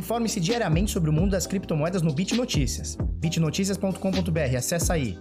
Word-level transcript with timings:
Informe-se 0.00 0.40
diariamente 0.40 0.90
sobre 0.92 1.10
o 1.10 1.12
mundo 1.12 1.32
das 1.32 1.46
criptomoedas 1.46 2.00
no 2.00 2.10
Bit 2.10 2.34
Notícias. 2.34 2.96
bitnoticias.com.br, 2.96 4.56
acessa 4.56 4.94
aí. 4.94 5.18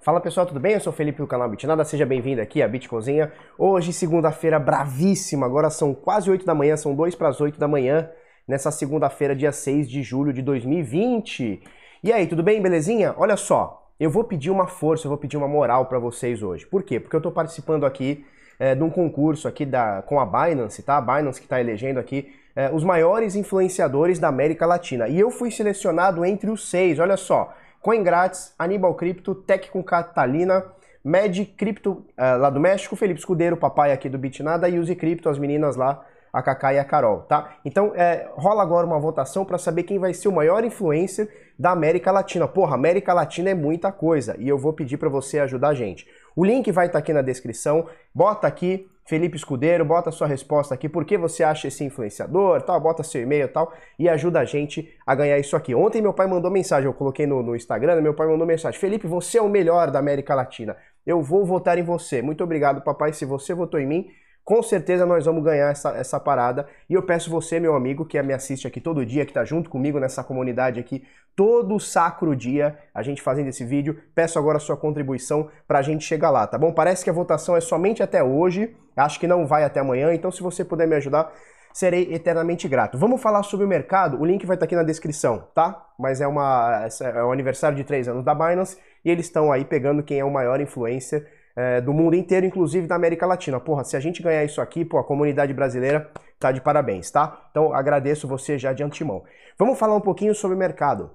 Fala 0.00 0.18
pessoal, 0.18 0.46
tudo 0.46 0.58
bem? 0.58 0.72
Eu 0.72 0.80
sou 0.80 0.94
Felipe 0.94 1.18
do 1.18 1.26
canal 1.26 1.46
Bitnada, 1.50 1.84
seja 1.84 2.06
bem-vindo 2.06 2.40
aqui 2.40 2.62
à 2.62 2.68
Bitcozinha. 2.68 3.30
Hoje, 3.58 3.92
segunda-feira 3.92 4.58
bravíssima, 4.58 5.44
agora 5.44 5.68
são 5.68 5.92
quase 5.92 6.30
8 6.30 6.46
da 6.46 6.54
manhã, 6.54 6.74
são 6.74 6.94
2 6.94 7.14
para 7.14 7.28
as 7.28 7.38
8 7.38 7.60
da 7.60 7.68
manhã, 7.68 8.08
nessa 8.48 8.70
segunda-feira, 8.70 9.36
dia 9.36 9.52
6 9.52 9.90
de 9.90 10.02
julho 10.02 10.32
de 10.32 10.40
2020. 10.40 11.62
E 12.02 12.12
aí, 12.14 12.26
tudo 12.26 12.42
bem, 12.42 12.62
belezinha? 12.62 13.14
Olha 13.18 13.36
só, 13.36 13.92
eu 14.00 14.08
vou 14.08 14.24
pedir 14.24 14.50
uma 14.50 14.66
força, 14.66 15.06
eu 15.06 15.10
vou 15.10 15.18
pedir 15.18 15.36
uma 15.36 15.46
moral 15.46 15.84
para 15.84 15.98
vocês 15.98 16.42
hoje. 16.42 16.66
Por 16.66 16.82
quê? 16.82 16.98
Porque 16.98 17.14
eu 17.14 17.18
estou 17.18 17.30
participando 17.30 17.84
aqui 17.84 18.24
é, 18.58 18.74
de 18.74 18.82
um 18.82 18.90
concurso 18.90 19.46
aqui 19.46 19.64
da, 19.64 20.02
com 20.02 20.18
a 20.18 20.26
Binance, 20.26 20.82
tá? 20.82 20.96
A 20.96 21.00
Binance 21.00 21.40
que 21.40 21.46
está 21.46 21.60
elegendo 21.60 21.98
aqui 21.98 22.32
é, 22.54 22.70
os 22.72 22.82
maiores 22.82 23.36
influenciadores 23.36 24.18
da 24.18 24.28
América 24.28 24.66
Latina. 24.66 25.08
E 25.08 25.18
eu 25.20 25.30
fui 25.30 25.50
selecionado 25.50 26.24
entre 26.24 26.50
os 26.50 26.68
seis, 26.68 26.98
olha 26.98 27.16
só. 27.16 27.54
CoinGrátis, 27.82 28.54
Aníbal 28.58 28.94
Cripto, 28.94 29.34
Tech 29.34 29.70
com 29.70 29.82
Catalina, 29.82 30.64
Med 31.04 31.44
Cripto 31.56 32.04
é, 32.16 32.34
lá 32.34 32.50
do 32.50 32.58
México, 32.58 32.96
Felipe 32.96 33.20
Escudeiro, 33.20 33.56
papai 33.56 33.92
aqui 33.92 34.08
do 34.08 34.18
Bitnada 34.18 34.68
e 34.68 34.78
Use 34.78 34.96
Cripto, 34.96 35.28
as 35.28 35.38
meninas 35.38 35.76
lá 35.76 36.04
a 36.36 36.42
Kaká 36.42 36.74
e 36.74 36.78
a 36.78 36.84
Carol, 36.84 37.20
tá? 37.22 37.56
Então 37.64 37.92
é, 37.94 38.28
rola 38.34 38.62
agora 38.62 38.86
uma 38.86 39.00
votação 39.00 39.42
para 39.42 39.56
saber 39.56 39.84
quem 39.84 39.98
vai 39.98 40.12
ser 40.12 40.28
o 40.28 40.32
maior 40.32 40.62
influencer 40.64 41.30
da 41.58 41.70
América 41.70 42.12
Latina. 42.12 42.46
Porra, 42.46 42.74
América 42.74 43.14
Latina 43.14 43.48
é 43.48 43.54
muita 43.54 43.90
coisa 43.90 44.36
e 44.38 44.46
eu 44.46 44.58
vou 44.58 44.74
pedir 44.74 44.98
para 44.98 45.08
você 45.08 45.38
ajudar 45.38 45.68
a 45.68 45.74
gente. 45.74 46.06
O 46.36 46.44
link 46.44 46.70
vai 46.70 46.86
estar 46.86 46.98
tá 46.98 46.98
aqui 47.00 47.12
na 47.12 47.22
descrição. 47.22 47.88
Bota 48.14 48.46
aqui 48.46 48.88
Felipe 49.06 49.36
Escudeiro, 49.36 49.84
bota 49.84 50.10
sua 50.10 50.26
resposta 50.26 50.74
aqui, 50.74 50.88
por 50.88 51.04
que 51.04 51.16
você 51.16 51.44
acha 51.44 51.68
esse 51.68 51.84
influenciador, 51.84 52.60
tal, 52.62 52.80
bota 52.80 53.04
seu 53.04 53.22
e-mail 53.22 53.48
tal, 53.48 53.72
e 53.96 54.08
ajuda 54.08 54.40
a 54.40 54.44
gente 54.44 54.92
a 55.06 55.14
ganhar 55.14 55.38
isso 55.38 55.54
aqui. 55.54 55.74
Ontem 55.76 56.02
meu 56.02 56.12
pai 56.12 56.26
mandou 56.26 56.50
mensagem, 56.50 56.86
eu 56.86 56.92
coloquei 56.92 57.24
no, 57.24 57.40
no 57.40 57.54
Instagram, 57.54 58.00
meu 58.00 58.14
pai 58.14 58.26
mandou 58.26 58.44
mensagem, 58.44 58.78
Felipe, 58.78 59.06
você 59.06 59.38
é 59.38 59.42
o 59.42 59.48
melhor 59.48 59.92
da 59.92 60.00
América 60.00 60.34
Latina, 60.34 60.76
eu 61.06 61.22
vou 61.22 61.44
votar 61.44 61.78
em 61.78 61.84
você. 61.84 62.20
Muito 62.20 62.42
obrigado, 62.42 62.82
papai, 62.82 63.12
se 63.12 63.24
você 63.24 63.54
votou 63.54 63.78
em 63.78 63.86
mim, 63.86 64.08
com 64.46 64.62
certeza 64.62 65.04
nós 65.04 65.26
vamos 65.26 65.42
ganhar 65.42 65.72
essa, 65.72 65.90
essa 65.90 66.20
parada. 66.20 66.68
E 66.88 66.94
eu 66.94 67.02
peço 67.02 67.28
você, 67.28 67.58
meu 67.58 67.74
amigo, 67.74 68.06
que 68.06 68.22
me 68.22 68.32
assiste 68.32 68.64
aqui 68.64 68.80
todo 68.80 69.04
dia, 69.04 69.24
que 69.24 69.32
está 69.32 69.44
junto 69.44 69.68
comigo 69.68 69.98
nessa 69.98 70.22
comunidade 70.22 70.78
aqui, 70.78 71.02
todo 71.34 71.80
sacro 71.80 72.34
dia, 72.36 72.78
a 72.94 73.02
gente 73.02 73.20
fazendo 73.20 73.48
esse 73.48 73.64
vídeo, 73.64 74.00
peço 74.14 74.38
agora 74.38 74.58
a 74.58 74.60
sua 74.60 74.76
contribuição 74.76 75.50
para 75.66 75.80
a 75.80 75.82
gente 75.82 76.04
chegar 76.04 76.30
lá, 76.30 76.46
tá 76.46 76.56
bom? 76.56 76.72
Parece 76.72 77.02
que 77.02 77.10
a 77.10 77.12
votação 77.12 77.56
é 77.56 77.60
somente 77.60 78.04
até 78.04 78.22
hoje, 78.22 78.72
acho 78.96 79.18
que 79.18 79.26
não 79.26 79.48
vai 79.48 79.64
até 79.64 79.80
amanhã, 79.80 80.14
então 80.14 80.30
se 80.30 80.40
você 80.40 80.64
puder 80.64 80.86
me 80.86 80.94
ajudar, 80.94 81.32
serei 81.74 82.14
eternamente 82.14 82.68
grato. 82.68 82.96
Vamos 82.96 83.20
falar 83.20 83.42
sobre 83.42 83.66
o 83.66 83.68
mercado, 83.68 84.18
o 84.20 84.24
link 84.24 84.46
vai 84.46 84.54
estar 84.54 84.64
tá 84.64 84.68
aqui 84.68 84.76
na 84.76 84.84
descrição, 84.84 85.48
tá? 85.56 85.88
Mas 85.98 86.20
é, 86.20 86.26
uma, 86.26 86.86
é 87.00 87.22
o 87.24 87.32
aniversário 87.32 87.76
de 87.76 87.82
três 87.82 88.06
anos 88.06 88.24
da 88.24 88.32
Binance 88.32 88.78
e 89.04 89.10
eles 89.10 89.26
estão 89.26 89.50
aí 89.50 89.64
pegando 89.64 90.04
quem 90.04 90.20
é 90.20 90.24
o 90.24 90.30
maior 90.30 90.60
influencer 90.60 91.35
é, 91.56 91.80
do 91.80 91.92
mundo 91.92 92.14
inteiro, 92.14 92.44
inclusive 92.44 92.86
da 92.86 92.94
América 92.94 93.26
Latina. 93.26 93.58
Porra, 93.58 93.82
se 93.82 93.96
a 93.96 94.00
gente 94.00 94.22
ganhar 94.22 94.44
isso 94.44 94.60
aqui, 94.60 94.84
pô, 94.84 94.98
a 94.98 95.04
comunidade 95.04 95.54
brasileira 95.54 96.10
tá 96.38 96.52
de 96.52 96.60
parabéns, 96.60 97.10
tá? 97.10 97.48
Então 97.50 97.72
agradeço 97.72 98.28
você 98.28 98.58
já 98.58 98.74
de 98.74 98.82
antemão. 98.82 99.24
Vamos 99.58 99.78
falar 99.78 99.96
um 99.96 100.00
pouquinho 100.00 100.34
sobre 100.34 100.54
o 100.54 100.58
mercado. 100.58 101.10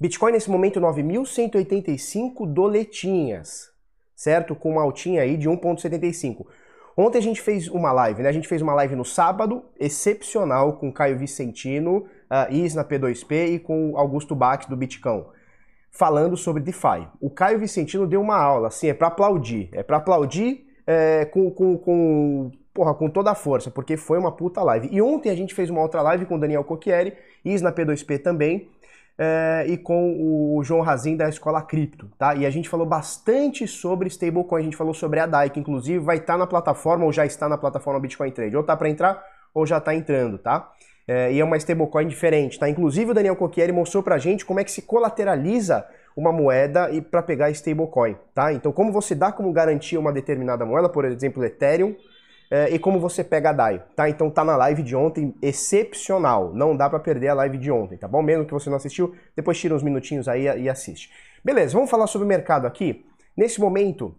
Bitcoin 0.00 0.32
nesse 0.32 0.50
momento 0.50 0.80
9.185 0.80 2.52
doletinhas, 2.52 3.70
certo? 4.16 4.56
Com 4.56 4.72
uma 4.72 4.82
altinha 4.82 5.22
aí 5.22 5.36
de 5.36 5.48
1.75. 5.48 6.46
Ontem 6.96 7.18
a 7.18 7.22
gente 7.22 7.40
fez 7.40 7.68
uma 7.68 7.92
live, 7.92 8.22
né? 8.22 8.28
A 8.28 8.32
gente 8.32 8.48
fez 8.48 8.60
uma 8.60 8.74
live 8.74 8.96
no 8.96 9.04
sábado, 9.04 9.64
excepcional, 9.78 10.78
com 10.78 10.92
Caio 10.92 11.16
Vicentino, 11.16 11.98
uh, 11.98 12.52
Isna 12.52 12.84
P2P 12.84 13.54
e 13.54 13.58
com 13.58 13.96
Augusto 13.96 14.34
Bach 14.34 14.66
do 14.68 14.76
Bitcão 14.76 15.28
falando 15.90 16.36
sobre 16.36 16.62
DeFi. 16.62 17.08
O 17.20 17.30
Caio 17.30 17.58
Vicentino 17.58 18.06
deu 18.06 18.20
uma 18.20 18.36
aula, 18.36 18.68
assim, 18.68 18.88
é 18.88 18.94
para 18.94 19.08
aplaudir. 19.08 19.68
É 19.72 19.82
para 19.82 19.96
aplaudir 19.96 20.66
é, 20.86 21.24
com, 21.24 21.50
com, 21.50 21.76
com, 21.76 22.52
porra, 22.72 22.94
com 22.94 23.08
toda 23.08 23.30
a 23.30 23.34
força, 23.34 23.70
porque 23.70 23.96
foi 23.96 24.18
uma 24.18 24.32
puta 24.32 24.62
live. 24.62 24.88
E 24.90 25.02
ontem 25.02 25.30
a 25.30 25.34
gente 25.34 25.54
fez 25.54 25.70
uma 25.70 25.80
outra 25.80 26.02
live 26.02 26.26
com 26.26 26.36
o 26.36 26.40
Daniel 26.40 26.64
Cocchieri, 26.64 27.14
Isna 27.44 27.72
P2P 27.72 28.22
também, 28.22 28.68
é, 29.18 29.66
e 29.68 29.76
com 29.76 30.56
o 30.56 30.64
João 30.64 30.80
Razin 30.80 31.16
da 31.16 31.28
Escola 31.28 31.60
Cripto, 31.60 32.10
tá? 32.18 32.34
E 32.34 32.46
a 32.46 32.50
gente 32.50 32.68
falou 32.68 32.86
bastante 32.86 33.66
sobre 33.68 34.08
stablecoin, 34.08 34.60
a 34.60 34.64
gente 34.64 34.76
falou 34.76 34.94
sobre 34.94 35.20
a 35.20 35.26
DAI, 35.26 35.50
que 35.50 35.60
inclusive 35.60 35.98
vai 35.98 36.16
estar 36.16 36.34
tá 36.34 36.38
na 36.38 36.46
plataforma, 36.46 37.04
ou 37.04 37.12
já 37.12 37.26
está 37.26 37.46
na 37.48 37.58
plataforma 37.58 38.00
Bitcoin 38.00 38.30
Trade, 38.30 38.56
ou 38.56 38.62
tá 38.62 38.74
para 38.74 38.88
entrar, 38.88 39.22
ou 39.52 39.66
já 39.66 39.76
está 39.76 39.94
entrando, 39.94 40.38
tá? 40.38 40.72
É, 41.10 41.32
e 41.32 41.40
é 41.40 41.44
uma 41.44 41.56
stablecoin 41.56 42.06
diferente, 42.06 42.56
tá? 42.56 42.68
Inclusive 42.68 43.10
o 43.10 43.14
Daniel 43.14 43.34
Cocchieri 43.34 43.72
mostrou 43.72 44.00
pra 44.00 44.16
gente 44.16 44.46
como 44.46 44.60
é 44.60 44.64
que 44.64 44.70
se 44.70 44.82
colateraliza 44.82 45.84
uma 46.16 46.30
moeda 46.30 46.88
e 46.92 47.00
para 47.00 47.20
pegar 47.20 47.50
stablecoin, 47.50 48.16
tá? 48.32 48.52
Então 48.52 48.70
como 48.70 48.92
você 48.92 49.12
dá 49.12 49.32
como 49.32 49.52
garantia 49.52 49.98
uma 49.98 50.12
determinada 50.12 50.64
moeda, 50.64 50.88
por 50.88 51.04
exemplo, 51.04 51.44
Ethereum, 51.44 51.96
é, 52.48 52.70
e 52.70 52.78
como 52.78 53.00
você 53.00 53.24
pega 53.24 53.50
a 53.50 53.52
DAI, 53.52 53.82
tá? 53.96 54.08
Então 54.08 54.30
tá 54.30 54.44
na 54.44 54.56
live 54.56 54.84
de 54.84 54.94
ontem, 54.94 55.34
excepcional, 55.42 56.54
não 56.54 56.76
dá 56.76 56.88
para 56.88 57.00
perder 57.00 57.26
a 57.26 57.34
live 57.34 57.58
de 57.58 57.72
ontem, 57.72 57.98
tá 57.98 58.06
bom? 58.06 58.22
Mesmo 58.22 58.44
que 58.44 58.52
você 58.52 58.70
não 58.70 58.76
assistiu, 58.76 59.12
depois 59.34 59.58
tira 59.58 59.74
uns 59.74 59.82
minutinhos 59.82 60.28
aí 60.28 60.44
e 60.44 60.68
assiste. 60.68 61.10
Beleza, 61.44 61.72
vamos 61.72 61.90
falar 61.90 62.06
sobre 62.06 62.24
o 62.24 62.28
mercado 62.28 62.68
aqui. 62.68 63.04
Nesse 63.36 63.60
momento, 63.60 64.14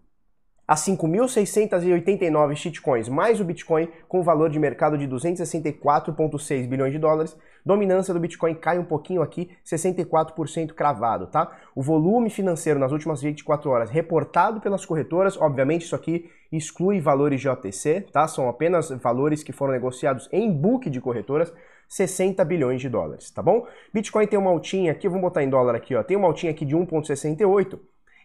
a 0.72 0.76
5.689 0.76 2.56
shitcoins 2.56 3.10
mais 3.10 3.42
o 3.42 3.44
Bitcoin 3.44 3.90
com 4.08 4.24
valor 4.24 4.50
de 4.50 4.58
mercado 4.58 4.98
de 4.98 5.06
264,6 5.06 6.66
bilhões 6.66 6.94
de 6.94 6.98
dólares. 6.98 7.38
Dominância 7.66 8.14
do 8.14 8.22
Bitcoin 8.22 8.56
cai 8.56 8.80
um 8.80 8.86
pouquinho 8.86 9.22
aqui, 9.22 9.52
64% 9.66 10.72
cravado, 10.72 11.28
tá? 11.28 11.52
O 11.76 11.82
volume 11.82 12.30
financeiro 12.30 12.80
nas 12.80 12.94
últimas 12.94 13.22
24 13.22 13.70
horas 13.70 13.90
reportado 13.90 14.62
pelas 14.62 14.86
corretoras, 14.86 15.36
obviamente 15.36 15.82
isso 15.82 15.94
aqui 15.94 16.30
exclui 16.50 17.02
valores 17.02 17.42
de 17.42 17.50
OTC, 17.50 18.08
tá? 18.10 18.26
São 18.30 18.48
apenas 18.48 18.92
valores 18.92 19.44
que 19.44 19.52
foram 19.52 19.74
negociados 19.74 20.30
em 20.32 20.50
book 20.50 20.90
de 20.90 21.02
corretoras, 21.02 21.54
60 21.90 22.46
bilhões 22.46 22.80
de 22.80 22.88
dólares, 22.88 23.30
tá 23.30 23.44
bom? 23.44 23.68
Bitcoin 23.94 24.26
tem 24.26 24.40
uma 24.40 24.52
altinha 24.52 24.94
aqui, 24.94 25.10
vamos 25.10 25.24
botar 25.24 25.44
em 25.44 25.50
dólar 25.50 25.76
aqui, 25.76 25.94
ó, 25.96 26.02
tem 26.02 26.16
uma 26.16 26.30
altinha 26.30 26.54
aqui 26.54 26.64
de 26.64 26.78
1.68 26.78 27.78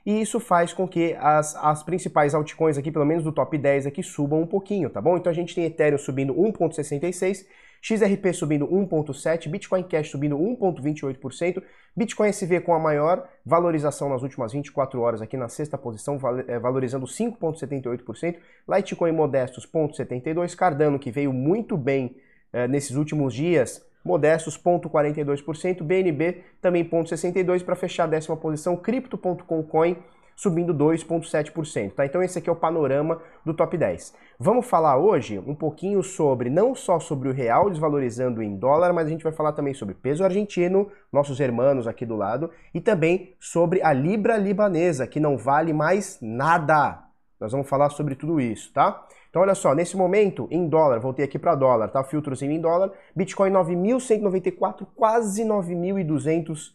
e 0.06 0.21
isso 0.21 0.39
faz 0.39 0.72
com 0.72 0.87
que 0.87 1.15
as, 1.19 1.56
as 1.56 1.83
principais 1.83 2.33
altcoins 2.33 2.78
aqui, 2.78 2.93
pelo 2.93 3.05
menos 3.05 3.25
do 3.25 3.33
top 3.33 3.59
10 3.59 3.87
aqui, 3.87 4.05
subam 4.05 4.41
um 4.41 4.47
pouquinho, 4.47 4.89
tá 4.89 5.00
bom? 5.00 5.17
Então 5.17 5.28
a 5.28 5.34
gente 5.34 5.53
tem 5.53 5.65
Ethereum 5.65 5.99
subindo 5.99 6.33
1,66%, 6.33 7.44
XRP 7.83 8.33
subindo 8.33 8.69
1,7%, 8.69 9.49
Bitcoin 9.49 9.83
Cash 9.83 10.11
subindo 10.11 10.39
1,28%, 10.39 11.61
Bitcoin 11.97 12.28
SV 12.28 12.61
com 12.61 12.72
a 12.72 12.78
maior 12.78 13.28
valorização 13.45 14.09
nas 14.09 14.22
últimas 14.22 14.53
24 14.53 15.00
horas 15.00 15.21
aqui 15.21 15.37
na 15.37 15.49
sexta 15.49 15.77
posição, 15.77 16.19
eh, 16.47 16.59
valorizando 16.59 17.06
5,78%, 17.06 18.37
Litecoin 18.69 19.12
modestos 19.12 19.66
0,72%, 19.66 20.56
Cardano 20.56 20.99
que 21.00 21.11
veio 21.11 21.33
muito 21.33 21.77
bem 21.77 22.16
é, 22.53 22.69
nesses 22.69 22.97
últimos 22.97 23.34
dias, 23.34 23.84
modestos 24.06 24.56
0,42%, 24.56 25.83
BNB 25.83 26.43
também 26.62 26.89
0,62% 26.89 27.65
para 27.65 27.77
fechar 27.77 28.05
a 28.05 28.06
décima 28.06 28.37
posição, 28.37 28.77
Crypto.com 28.77 29.62
Coin 29.65 29.97
subindo 30.37 30.75
2,7%. 30.75 31.93
Tá? 31.94 32.05
Então 32.05 32.22
esse 32.22 32.39
aqui 32.39 32.49
é 32.49 32.53
o 32.53 32.56
panorama 32.56 33.21
do 33.45 33.55
top 33.55 33.77
10. 33.77 34.15
Vamos 34.39 34.66
falar 34.66 34.99
hoje 34.99 35.39
um 35.39 35.55
pouquinho 35.55 36.03
sobre, 36.03 36.50
não 36.50 36.75
só 36.75 37.00
sobre 37.00 37.31
o 37.31 37.33
real 37.33 37.71
desvalorizando 37.71 38.43
em 38.43 38.55
dólar, 38.55 38.93
mas 38.93 39.06
a 39.06 39.11
gente 39.11 39.25
vai 39.25 39.33
falar 39.33 39.53
também 39.53 39.72
sobre 39.72 39.95
peso 39.95 40.22
argentino, 40.22 40.91
nossos 41.11 41.41
irmãos 41.41 41.87
aqui 41.87 42.05
do 42.05 42.15
lado, 42.15 42.50
e 42.75 42.81
também 42.81 43.34
sobre 43.41 43.83
a 43.83 43.93
libra 43.93 44.37
libanesa, 44.37 45.06
que 45.06 45.19
não 45.19 45.39
vale 45.39 45.72
mais 45.72 46.19
nada. 46.21 47.03
Nós 47.41 47.53
vamos 47.53 47.69
falar 47.69 47.89
sobre 47.91 48.15
tudo 48.15 48.39
isso, 48.39 48.72
tá? 48.72 49.06
Então 49.36 49.42
olha 49.42 49.54
só, 49.54 49.74
nesse 49.74 49.98
momento, 49.98 50.48
em 50.50 50.66
dólar, 50.66 50.98
voltei 50.98 51.22
aqui 51.22 51.38
para 51.38 51.54
dólar, 51.54 51.88
tá? 51.88 52.03
Filtrozinho 52.03 52.53
em 52.53 52.59
dólar, 52.59 52.91
Bitcoin 53.15 53.50
9.194, 53.50 54.86
quase 54.97 55.44
9.200 55.44 56.71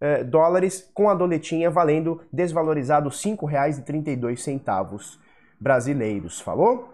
eh, 0.00 0.24
dólares, 0.24 0.90
com 0.92 1.08
a 1.08 1.14
doletinha 1.14 1.70
valendo 1.70 2.20
desvalorizado 2.32 3.08
R$ 3.08 3.14
5,32 3.14 5.18
brasileiros, 5.60 6.40
falou? 6.40 6.92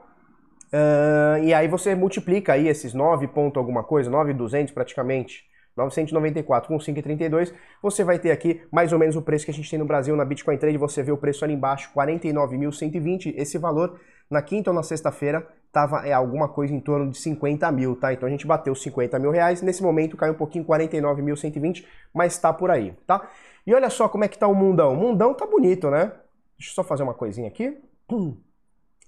Uh, 0.66 1.42
e 1.42 1.54
aí 1.54 1.66
você 1.66 1.94
multiplica 1.94 2.52
aí 2.52 2.69
esses 2.69 2.92
9 2.92 3.26
ponto 3.28 3.58
alguma 3.58 3.82
coisa, 3.82 4.10
9.200 4.10 4.74
praticamente, 4.74 5.46
994 5.74 6.69
com 6.69 6.76
5,32, 6.76 7.54
você 7.80 8.04
vai 8.04 8.19
ter 8.19 8.32
aqui 8.32 8.60
mais 8.70 8.92
ou 8.92 8.98
menos 8.98 9.16
o 9.16 9.22
preço 9.22 9.46
que 9.46 9.50
a 9.50 9.54
gente 9.54 9.70
tem 9.70 9.78
no 9.78 9.86
Brasil 9.86 10.14
na 10.14 10.26
Bitcoin 10.26 10.58
Trade, 10.58 10.76
você 10.76 11.02
vê 11.02 11.10
o 11.10 11.16
preço 11.16 11.42
ali 11.42 11.54
embaixo, 11.54 11.90
49.120, 11.94 13.32
esse 13.34 13.56
valor 13.56 13.98
na 14.31 14.43
quinta 14.43 14.70
ou 14.70 14.75
na 14.75 14.82
sexta-feira 14.82 15.46
tava 15.73 16.06
é, 16.06 16.12
alguma 16.12 16.49
coisa 16.49 16.75
em 16.75 16.81
torno 16.81 17.11
de 17.11 17.19
50 17.19 17.70
mil, 17.70 17.96
tá? 17.96 18.12
Então 18.12 18.26
a 18.26 18.31
gente 18.31 18.46
bateu 18.46 18.75
50 18.75 19.19
mil 19.19 19.31
reais, 19.31 19.61
nesse 19.61 19.82
momento 19.82 20.17
caiu 20.17 20.32
um 20.32 20.37
pouquinho, 20.37 20.64
49.120, 20.64 21.84
mas 22.14 22.38
tá 22.38 22.52
por 22.52 22.70
aí, 22.70 22.94
tá? 23.06 23.28
E 23.67 23.75
olha 23.75 23.90
só 23.90 24.08
como 24.08 24.25
é 24.25 24.28
que 24.28 24.38
tá 24.38 24.46
o 24.46 24.55
mundão, 24.55 24.94
o 24.94 24.96
mundão 24.96 25.34
tá 25.34 25.46
bonito, 25.46 25.90
né? 25.90 26.12
Deixa 26.58 26.70
eu 26.70 26.75
só 26.75 26.82
fazer 26.82 27.02
uma 27.02 27.12
coisinha 27.12 27.49
aqui. 27.49 27.76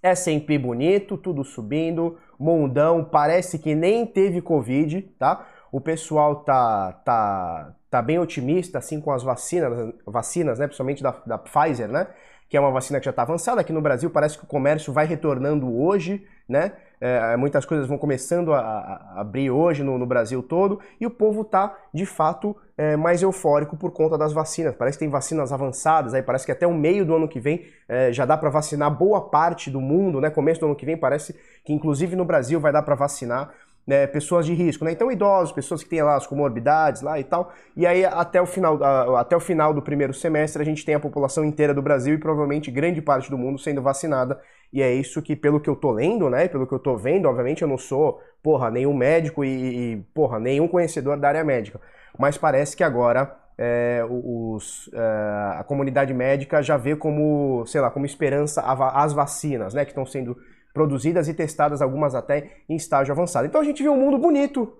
S&P 0.03 0.59
bonito, 0.59 1.17
tudo 1.17 1.43
subindo, 1.43 2.19
mondão, 2.39 3.05
parece 3.05 3.59
que 3.59 3.75
nem 3.75 4.07
teve 4.07 4.41
Covid, 4.41 5.03
tá? 5.19 5.47
O 5.73 5.81
pessoal 5.81 6.37
tá, 6.37 6.93
tá, 7.05 7.75
tá 7.91 8.03
bem 8.03 8.19
otimista, 8.19 8.79
assim, 8.79 9.01
com 9.01 9.11
as 9.11 9.23
vacinas, 9.23 9.95
vacinas, 10.07 10.59
né? 10.59 10.67
Principalmente 10.67 11.03
da, 11.03 11.11
da 11.27 11.39
Pfizer, 11.39 11.89
né? 11.89 12.09
Que 12.49 12.57
é 12.57 12.61
uma 12.61 12.71
vacina 12.71 12.99
que 12.99 13.05
já 13.05 13.11
está 13.11 13.23
avançada. 13.23 13.61
Aqui 13.61 13.73
no 13.73 13.81
Brasil 13.81 14.11
parece 14.11 14.39
que 14.39 14.45
o 14.45 14.47
comércio 14.47 14.93
vai 14.93 15.07
retornando 15.07 15.73
hoje, 15.79 16.25
né? 16.49 16.73
É, 17.01 17.37
muitas 17.37 17.65
coisas 17.65 17.87
vão 17.87 17.97
começando 17.97 18.53
a, 18.53 18.59
a 18.59 19.21
abrir 19.21 19.51
hoje 19.51 19.85
no, 19.85 19.97
no, 19.97 20.05
Brasil 20.05 20.43
todo 20.43 20.81
e 21.01 21.07
o 21.07 21.11
povo 21.11 21.43
está 21.43 21.77
de 21.95 22.05
fato 22.05 22.57
é, 22.77 22.97
mais 22.97 23.23
eufórico 23.23 23.77
por 23.77 23.93
conta 23.93 24.19
das 24.19 24.33
vacinas. 24.33 24.75
Parece 24.75 24.99
que 24.99 25.05
tem 25.05 25.11
vacinas 25.11 25.53
avançadas, 25.53 26.13
aí 26.13 26.23
parece 26.23 26.45
que 26.45 26.51
até 26.51 26.67
o 26.67 26.75
meio 26.75 27.07
do 27.07 27.15
ano 27.15 27.29
que 27.29 27.39
vem 27.39 27.67
é, 27.89 28.13
já 28.13 28.25
dá 28.25 28.37
para 28.37 28.51
vacinar 28.51 28.91
boa 28.91 29.31
parte 29.31 29.71
do 29.71 29.81
mundo, 29.81 30.21
né? 30.21 30.29
Começo 30.29 30.59
do 30.59 30.67
ano 30.67 30.75
que 30.75 30.85
vem 30.85 30.97
parece 30.97 31.37
que 31.65 31.73
inclusive 31.73 32.17
no 32.17 32.25
Brasil 32.25 32.59
vai 32.59 32.73
dar 32.73 32.83
para 32.83 32.97
vacinar 32.97 33.53
né, 33.89 34.07
pessoas 34.07 34.45
de 34.45 34.53
risco, 34.53 34.85
né? 34.85 34.93
Então 34.93 35.11
idosos, 35.11 35.51
pessoas 35.51 35.83
que 35.83 35.89
têm 35.89 36.03
lá 36.03 36.15
as 36.15 36.27
comorbidades 36.27 37.01
lá 37.01 37.19
e 37.19 37.25
tal. 37.25 37.55
E 37.75 37.87
aí 37.87 38.05
até 38.05 38.39
o 38.39 38.45
final, 38.45 38.79
até 39.17 39.35
o 39.35 39.41
final 39.41 39.73
do 39.73 39.81
primeiro 39.81 40.13
semestre 40.13 40.61
a 40.61 40.65
gente 40.65 40.85
tem 40.85 40.95
a 40.95 41.01
população 41.01 41.43
inteira 41.43 41.73
do 41.73 41.81
Brasil 41.81 42.15
e 42.15 42.19
provavelmente 42.19 42.71
grande 42.71 43.01
parte 43.01 43.31
do 43.31 43.39
mundo 43.39 43.59
sendo 43.59 43.81
vacinada. 43.81 44.39
E 44.71 44.83
é 44.83 44.93
isso 44.93 45.23
que, 45.23 45.35
pelo 45.35 45.59
que 45.59 45.71
eu 45.71 45.75
tô 45.75 45.91
lendo, 45.91 46.29
né? 46.29 46.47
Pelo 46.49 46.67
que 46.67 46.75
eu 46.75 46.79
tô 46.79 46.99
vendo, 46.99 47.27
obviamente 47.27 47.63
eu 47.63 47.69
não 47.69 47.79
sou, 47.79 48.21
porra, 48.43 48.71
nenhum 48.71 48.93
médico 48.93 49.43
e, 49.43 49.95
e 49.95 49.97
porra, 50.13 50.39
nenhum 50.39 50.69
conhecedor 50.69 51.17
da 51.17 51.29
área 51.29 51.43
médica. 51.43 51.81
Mas 52.19 52.37
parece 52.37 52.77
que 52.77 52.85
agora 52.85 53.35
é, 53.57 54.05
os, 54.07 54.91
é, 54.93 55.59
a 55.61 55.65
comunidade 55.67 56.13
médica 56.13 56.63
já 56.63 56.77
vê 56.77 56.95
como, 56.95 57.65
sei 57.65 57.81
lá, 57.81 57.91
como 57.91 58.05
esperança 58.05 58.61
as 58.61 59.15
vacinas, 59.15 59.73
né? 59.73 59.87
Que 59.87 59.93
estão 59.93 60.05
sendo 60.05 60.37
produzidas 60.73 61.29
e 61.29 61.35
testadas, 61.35 61.83
algumas 61.83 62.15
até 62.15 62.51
em 62.69 62.77
estágio 62.77 63.13
avançado. 63.13 63.47
Então 63.47 63.61
a 63.61 63.65
gente 63.65 63.83
viu 63.83 63.93
um 63.93 64.01
mundo 64.01 64.19
bonito. 64.19 64.73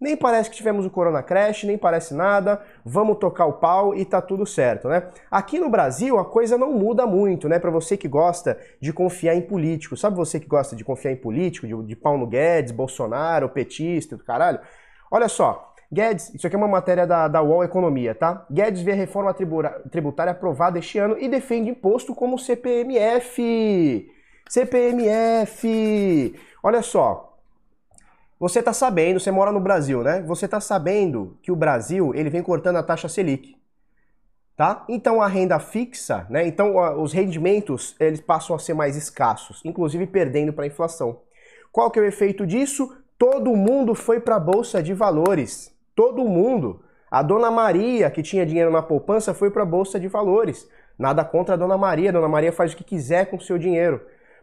Nem 0.00 0.16
parece 0.16 0.50
que 0.50 0.56
tivemos 0.56 0.84
o 0.84 0.90
Corona 0.90 1.22
Crash, 1.22 1.62
nem 1.62 1.78
parece 1.78 2.12
nada, 2.12 2.60
vamos 2.84 3.18
tocar 3.18 3.46
o 3.46 3.52
pau 3.52 3.94
e 3.94 4.04
tá 4.04 4.20
tudo 4.20 4.44
certo, 4.44 4.88
né? 4.88 5.04
Aqui 5.30 5.60
no 5.60 5.70
Brasil 5.70 6.18
a 6.18 6.24
coisa 6.24 6.58
não 6.58 6.72
muda 6.72 7.06
muito, 7.06 7.48
né? 7.48 7.60
Para 7.60 7.70
você 7.70 7.96
que 7.96 8.08
gosta 8.08 8.58
de 8.80 8.92
confiar 8.92 9.36
em 9.36 9.42
político, 9.42 9.96
sabe 9.96 10.16
você 10.16 10.40
que 10.40 10.48
gosta 10.48 10.74
de 10.74 10.84
confiar 10.84 11.12
em 11.12 11.16
político, 11.16 11.68
de, 11.68 11.82
de 11.84 11.94
Paulo 11.94 12.26
Guedes, 12.26 12.72
Bolsonaro, 12.72 13.48
petista, 13.48 14.16
do 14.16 14.24
caralho? 14.24 14.58
Olha 15.08 15.28
só, 15.28 15.72
Guedes, 15.92 16.34
isso 16.34 16.48
aqui 16.48 16.56
é 16.56 16.58
uma 16.58 16.66
matéria 16.66 17.06
da, 17.06 17.28
da 17.28 17.40
UOL 17.40 17.62
Economia, 17.62 18.12
tá? 18.12 18.44
Guedes 18.50 18.82
vê 18.82 18.94
reforma 18.94 19.32
tributária 19.32 20.32
aprovada 20.32 20.80
este 20.80 20.98
ano 20.98 21.16
e 21.16 21.28
defende 21.28 21.70
imposto 21.70 22.12
como 22.12 22.38
CPMF. 22.38 24.10
CPMF! 24.48 26.34
Olha 26.62 26.82
só, 26.82 27.38
você 28.38 28.58
está 28.58 28.72
sabendo, 28.72 29.20
você 29.20 29.30
mora 29.30 29.52
no 29.52 29.60
Brasil, 29.60 30.02
né? 30.02 30.20
Você 30.22 30.46
está 30.46 30.60
sabendo 30.60 31.38
que 31.42 31.52
o 31.52 31.56
Brasil 31.56 32.12
ele 32.14 32.28
vem 32.28 32.42
cortando 32.42 32.76
a 32.76 32.82
taxa 32.82 33.08
Selic, 33.08 33.56
tá? 34.56 34.84
Então 34.88 35.22
a 35.22 35.28
renda 35.28 35.58
fixa, 35.58 36.26
né? 36.28 36.46
Então 36.46 36.76
os 37.00 37.12
rendimentos 37.12 37.94
eles 38.00 38.20
passam 38.20 38.56
a 38.56 38.58
ser 38.58 38.74
mais 38.74 38.96
escassos, 38.96 39.60
inclusive 39.64 40.06
perdendo 40.06 40.52
para 40.52 40.64
a 40.64 40.66
inflação. 40.66 41.20
Qual 41.70 41.90
que 41.90 41.98
é 41.98 42.02
o 42.02 42.04
efeito 42.04 42.46
disso? 42.46 42.94
Todo 43.16 43.54
mundo 43.54 43.94
foi 43.94 44.18
para 44.18 44.34
a 44.36 44.40
bolsa 44.40 44.82
de 44.82 44.92
valores. 44.92 45.72
Todo 45.94 46.24
mundo. 46.24 46.82
A 47.08 47.22
dona 47.22 47.50
Maria, 47.50 48.10
que 48.10 48.22
tinha 48.22 48.44
dinheiro 48.44 48.70
na 48.70 48.82
poupança, 48.82 49.32
foi 49.32 49.50
para 49.50 49.62
a 49.62 49.66
bolsa 49.66 50.00
de 50.00 50.08
valores. 50.08 50.68
Nada 50.98 51.24
contra 51.24 51.54
a 51.54 51.56
dona 51.56 51.78
Maria. 51.78 52.10
A 52.10 52.12
dona 52.12 52.28
Maria 52.28 52.52
faz 52.52 52.72
o 52.72 52.76
que 52.76 52.82
quiser 52.82 53.26
com 53.26 53.36
o 53.36 53.40
seu 53.40 53.56
dinheiro. 53.56 54.00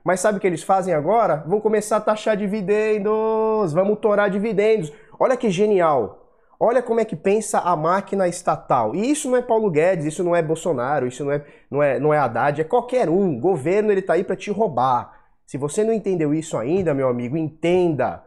Mas 0.09 0.21
sabe 0.21 0.39
o 0.39 0.41
que 0.41 0.47
eles 0.47 0.63
fazem 0.63 0.91
agora? 0.91 1.43
Vão 1.45 1.61
começar 1.61 1.97
a 1.97 2.01
taxar 2.01 2.35
dividendos, 2.35 3.71
vamos 3.73 3.99
torar 3.99 4.27
dividendos. 4.27 4.91
Olha 5.19 5.37
que 5.37 5.51
genial. 5.51 6.33
Olha 6.59 6.81
como 6.81 6.99
é 6.99 7.05
que 7.05 7.15
pensa 7.15 7.59
a 7.59 7.75
máquina 7.75 8.27
estatal. 8.27 8.95
E 8.95 9.11
isso 9.11 9.29
não 9.29 9.37
é 9.37 9.41
Paulo 9.43 9.69
Guedes, 9.69 10.07
isso 10.07 10.23
não 10.23 10.35
é 10.35 10.41
Bolsonaro, 10.41 11.05
isso 11.05 11.23
não 11.23 11.31
é, 11.31 11.45
não 11.69 11.83
é, 11.83 11.99
não 11.99 12.11
é 12.11 12.17
Haddad, 12.17 12.59
é 12.59 12.63
qualquer 12.63 13.07
um. 13.07 13.37
O 13.37 13.39
governo 13.39 13.91
ele 13.91 14.01
tá 14.01 14.13
aí 14.13 14.23
para 14.23 14.35
te 14.35 14.49
roubar. 14.49 15.13
Se 15.45 15.59
você 15.59 15.83
não 15.83 15.93
entendeu 15.93 16.33
isso 16.33 16.57
ainda, 16.57 16.91
meu 16.91 17.07
amigo, 17.07 17.37
entenda. 17.37 18.23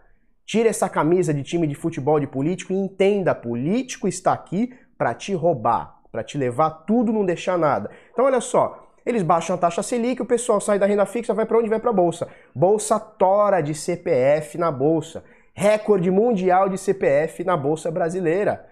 Tire 0.46 0.68
essa 0.68 0.88
camisa 0.88 1.34
de 1.34 1.42
time 1.42 1.66
de 1.66 1.74
futebol 1.74 2.20
de 2.20 2.28
político 2.28 2.72
e 2.72 2.76
entenda, 2.76 3.34
político 3.34 4.06
está 4.06 4.32
aqui 4.32 4.72
para 4.96 5.14
te 5.14 5.34
roubar, 5.34 5.96
para 6.12 6.22
te 6.22 6.38
levar 6.38 6.70
tudo, 6.86 7.12
não 7.12 7.26
deixar 7.26 7.58
nada. 7.58 7.90
Então 8.12 8.24
olha 8.24 8.40
só, 8.40 8.81
eles 9.04 9.22
baixam 9.22 9.56
a 9.56 9.58
taxa 9.58 9.82
Selic, 9.82 10.22
o 10.22 10.26
pessoal 10.26 10.60
sai 10.60 10.78
da 10.78 10.86
renda 10.86 11.04
fixa, 11.04 11.34
vai 11.34 11.44
para 11.44 11.58
onde? 11.58 11.68
Vai 11.68 11.80
para 11.80 11.90
a 11.90 11.94
bolsa. 11.94 12.28
Bolsa 12.54 12.98
tora 13.00 13.60
de 13.60 13.74
CPF 13.74 14.56
na 14.56 14.70
bolsa. 14.70 15.24
Recorde 15.54 16.10
mundial 16.10 16.68
de 16.68 16.78
CPF 16.78 17.44
na 17.44 17.56
bolsa 17.56 17.90
brasileira. 17.90 18.68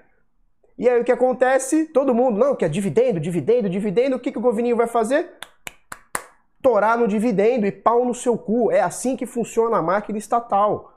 E 0.79 0.89
aí 0.89 1.01
o 1.01 1.05
que 1.05 1.13
acontece? 1.13 1.87
Todo 1.87 2.15
mundo, 2.15 2.39
não, 2.39 2.57
que 2.57 2.65
é 2.65 2.69
dividendo, 2.69 3.21
dividendo, 3.21 3.69
dividendo. 3.69 4.17
O 4.17 4.21
que, 4.21 4.33
que 4.33 4.39
o 4.39 4.43
governinho 4.43 4.77
vai 4.77 4.87
fazer? 4.87 5.33
Torar 6.63 6.97
no 6.97 7.09
dividendo 7.09 7.67
e 7.67 7.73
pau 7.73 8.05
no 8.05 8.15
seu 8.15 8.39
cu. 8.39 8.71
É 8.71 8.81
assim 8.81 9.17
que 9.17 9.27
funciona 9.27 9.79
a 9.79 9.83
máquina 9.83 10.17
estatal. 10.17 10.95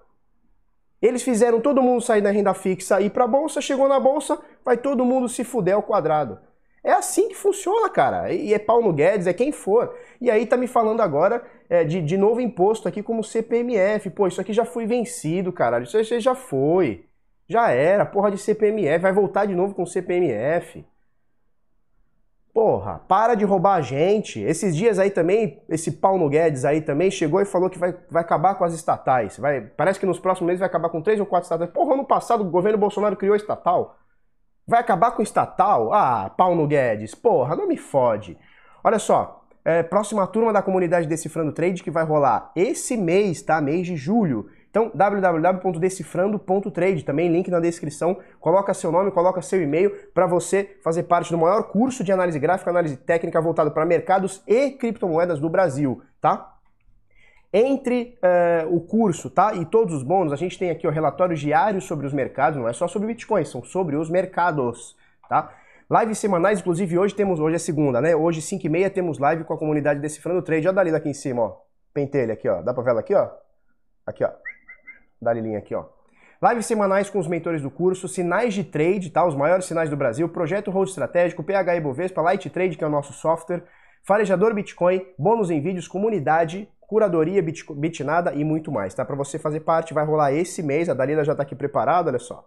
Eles 1.01 1.21
fizeram 1.21 1.59
todo 1.59 1.81
mundo 1.81 2.01
sair 2.01 2.21
da 2.21 2.31
renda 2.31 2.53
fixa 2.53 3.01
e 3.01 3.07
ir 3.07 3.09
para 3.09 3.25
a 3.25 3.27
bolsa, 3.27 3.59
chegou 3.59 3.89
na 3.89 3.99
bolsa, 3.99 4.39
vai 4.63 4.77
todo 4.77 5.03
mundo 5.03 5.27
se 5.27 5.43
fuder 5.43 5.75
ao 5.75 5.83
quadrado. 5.83 6.39
É 6.83 6.91
assim 6.91 7.29
que 7.29 7.35
funciona, 7.35 7.89
cara. 7.89 8.33
E 8.33 8.53
é 8.53 8.59
Paulo 8.59 8.91
Guedes, 8.91 9.25
é 9.25 9.33
quem 9.33 9.51
for. 9.53 9.95
E 10.19 10.29
aí 10.29 10.45
tá 10.45 10.57
me 10.57 10.67
falando 10.67 11.01
agora 11.01 11.43
é, 11.69 11.83
de, 11.83 12.01
de 12.01 12.17
novo 12.17 12.41
imposto 12.41 12.87
aqui 12.87 13.01
como 13.01 13.23
CPMF. 13.23 14.09
Pô, 14.09 14.27
isso 14.27 14.41
aqui 14.41 14.51
já 14.51 14.65
foi 14.65 14.85
vencido, 14.85 15.53
cara. 15.53 15.81
Isso 15.81 15.95
aí 15.95 16.19
já 16.19 16.35
foi. 16.35 17.05
Já 17.47 17.71
era, 17.71 18.05
porra 18.05 18.29
de 18.31 18.37
CPMF. 18.37 19.01
Vai 19.01 19.13
voltar 19.13 19.45
de 19.45 19.55
novo 19.55 19.73
com 19.73 19.85
CPMF. 19.85 20.85
Porra, 22.53 22.99
para 23.07 23.33
de 23.33 23.45
roubar 23.45 23.75
a 23.75 23.81
gente. 23.81 24.39
Esses 24.41 24.75
dias 24.75 24.99
aí 24.99 25.09
também, 25.09 25.63
esse 25.69 25.91
Paulo 25.93 26.29
Guedes 26.29 26.65
aí 26.65 26.81
também 26.81 27.09
chegou 27.09 27.41
e 27.41 27.45
falou 27.45 27.69
que 27.69 27.79
vai, 27.79 27.97
vai 28.11 28.21
acabar 28.21 28.55
com 28.55 28.63
as 28.63 28.73
estatais. 28.73 29.37
Vai, 29.39 29.61
parece 29.61 29.99
que 29.99 30.05
nos 30.05 30.19
próximos 30.19 30.47
meses 30.47 30.59
vai 30.59 30.67
acabar 30.67 30.89
com 30.89 31.01
três 31.01 31.19
ou 31.19 31.25
quatro 31.25 31.45
estatais. 31.45 31.71
Porra, 31.71 31.93
ano 31.93 32.05
passado 32.05 32.41
o 32.41 32.49
governo 32.51 32.77
Bolsonaro 32.77 33.15
criou 33.15 33.35
estatal. 33.35 33.97
Vai 34.65 34.79
acabar 34.79 35.11
com 35.11 35.21
o 35.21 35.23
estatal? 35.23 35.93
Ah, 35.93 36.29
Paulo 36.29 36.65
Guedes, 36.65 37.13
porra, 37.13 37.53
não 37.55 37.67
me 37.67 37.77
fode. 37.77 38.37
Olha 38.83 38.97
só, 38.97 39.45
é, 39.65 39.83
próxima 39.83 40.25
turma 40.27 40.53
da 40.53 40.61
comunidade 40.61 41.07
Decifrando 41.07 41.51
Trade 41.51 41.83
que 41.83 41.91
vai 41.91 42.05
rolar 42.05 42.51
esse 42.55 42.95
mês, 42.95 43.41
tá? 43.41 43.59
Mês 43.61 43.87
de 43.87 43.97
julho. 43.97 44.49
Então, 44.69 44.91
www.decifrando.trade, 44.93 47.05
também 47.05 47.31
link 47.31 47.49
na 47.51 47.59
descrição. 47.59 48.17
Coloca 48.39 48.73
seu 48.73 48.91
nome, 48.91 49.11
coloca 49.11 49.39
seu 49.41 49.61
e-mail 49.61 49.91
para 50.13 50.25
você 50.25 50.77
fazer 50.83 51.03
parte 51.03 51.31
do 51.31 51.37
maior 51.37 51.63
curso 51.63 52.03
de 52.03 52.11
análise 52.11 52.39
gráfica, 52.39 52.71
análise 52.71 52.97
técnica 52.97 53.39
voltado 53.39 53.71
para 53.71 53.85
mercados 53.85 54.41
e 54.47 54.71
criptomoedas 54.71 55.39
do 55.39 55.49
Brasil, 55.49 56.01
tá? 56.19 56.52
Entre 57.53 58.17
uh, 58.17 58.75
o 58.75 58.81
curso 58.81 59.29
tá, 59.29 59.53
e 59.53 59.63
todos 59.63 59.93
os 59.93 60.01
bônus, 60.01 60.33
a 60.33 60.35
gente 60.35 60.57
tem 60.57 60.71
aqui 60.71 60.87
o 60.87 60.89
relatório 60.89 61.37
diário 61.37 61.79
sobre 61.79 62.07
os 62.07 62.11
mercados, 62.11 62.59
não 62.59 62.67
é 62.67 62.73
só 62.73 62.87
sobre 62.87 63.07
Bitcoin, 63.09 63.45
são 63.45 63.63
sobre 63.63 63.95
os 63.95 64.09
mercados. 64.09 64.97
Tá? 65.29 65.53
Lives 65.87 66.17
semanais, 66.17 66.61
inclusive 66.61 66.97
hoje 66.97 67.13
temos, 67.13 67.39
hoje 67.39 67.57
é 67.57 67.59
segunda, 67.59 68.01
né? 68.01 68.15
Hoje, 68.15 68.41
5 68.41 68.65
e 68.65 68.69
meia, 68.69 68.89
temos 68.89 69.19
live 69.19 69.43
com 69.43 69.53
a 69.53 69.57
comunidade 69.57 69.99
Decifrando 69.99 70.41
Trade. 70.41 70.67
Olha 70.67 70.71
a 70.71 70.75
Dalila 70.75 70.97
aqui 70.97 71.09
em 71.09 71.13
cima, 71.13 71.43
ó. 71.43 71.57
Pentelha 71.93 72.33
aqui, 72.33 72.49
ó. 72.49 72.63
Dá 72.63 72.73
pra 72.73 72.81
ver 72.81 72.89
ela 72.89 73.01
aqui, 73.01 73.13
ó? 73.13 73.29
Aqui, 74.07 74.23
ó. 74.23 74.31
Dalilinha 75.21 75.59
aqui, 75.59 75.75
ó. 75.75 75.85
Lives 76.41 76.65
semanais 76.65 77.09
com 77.09 77.19
os 77.19 77.27
mentores 77.27 77.61
do 77.61 77.69
curso, 77.69 78.07
sinais 78.07 78.53
de 78.55 78.63
trade, 78.63 79.11
tá? 79.11 79.23
Os 79.25 79.35
maiores 79.35 79.65
sinais 79.65 79.89
do 79.89 79.95
Brasil, 79.95 80.27
projeto 80.27 80.71
Hold 80.71 80.89
Estratégico, 80.89 81.43
PH 81.43 81.79
Bovespa, 81.79 82.21
Light 82.21 82.49
Trade, 82.49 82.75
que 82.75 82.83
é 82.83 82.87
o 82.87 82.89
nosso 82.89 83.13
software, 83.13 83.63
farejador 84.03 84.53
Bitcoin, 84.53 85.03
bônus 85.17 85.49
em 85.49 85.61
vídeos, 85.61 85.87
comunidade, 85.87 86.69
curadoria, 86.81 87.41
bit, 87.41 87.65
bitnada 87.73 88.33
e 88.33 88.43
muito 88.43 88.71
mais, 88.71 88.93
tá? 88.93 89.03
Para 89.03 89.15
você 89.15 89.39
fazer 89.39 89.61
parte, 89.61 89.93
vai 89.93 90.05
rolar 90.05 90.33
esse 90.33 90.61
mês, 90.61 90.89
a 90.89 90.93
Dalila 90.93 91.23
já 91.23 91.31
está 91.31 91.41
aqui 91.43 91.55
preparada, 91.55 92.09
olha 92.09 92.19
só. 92.19 92.45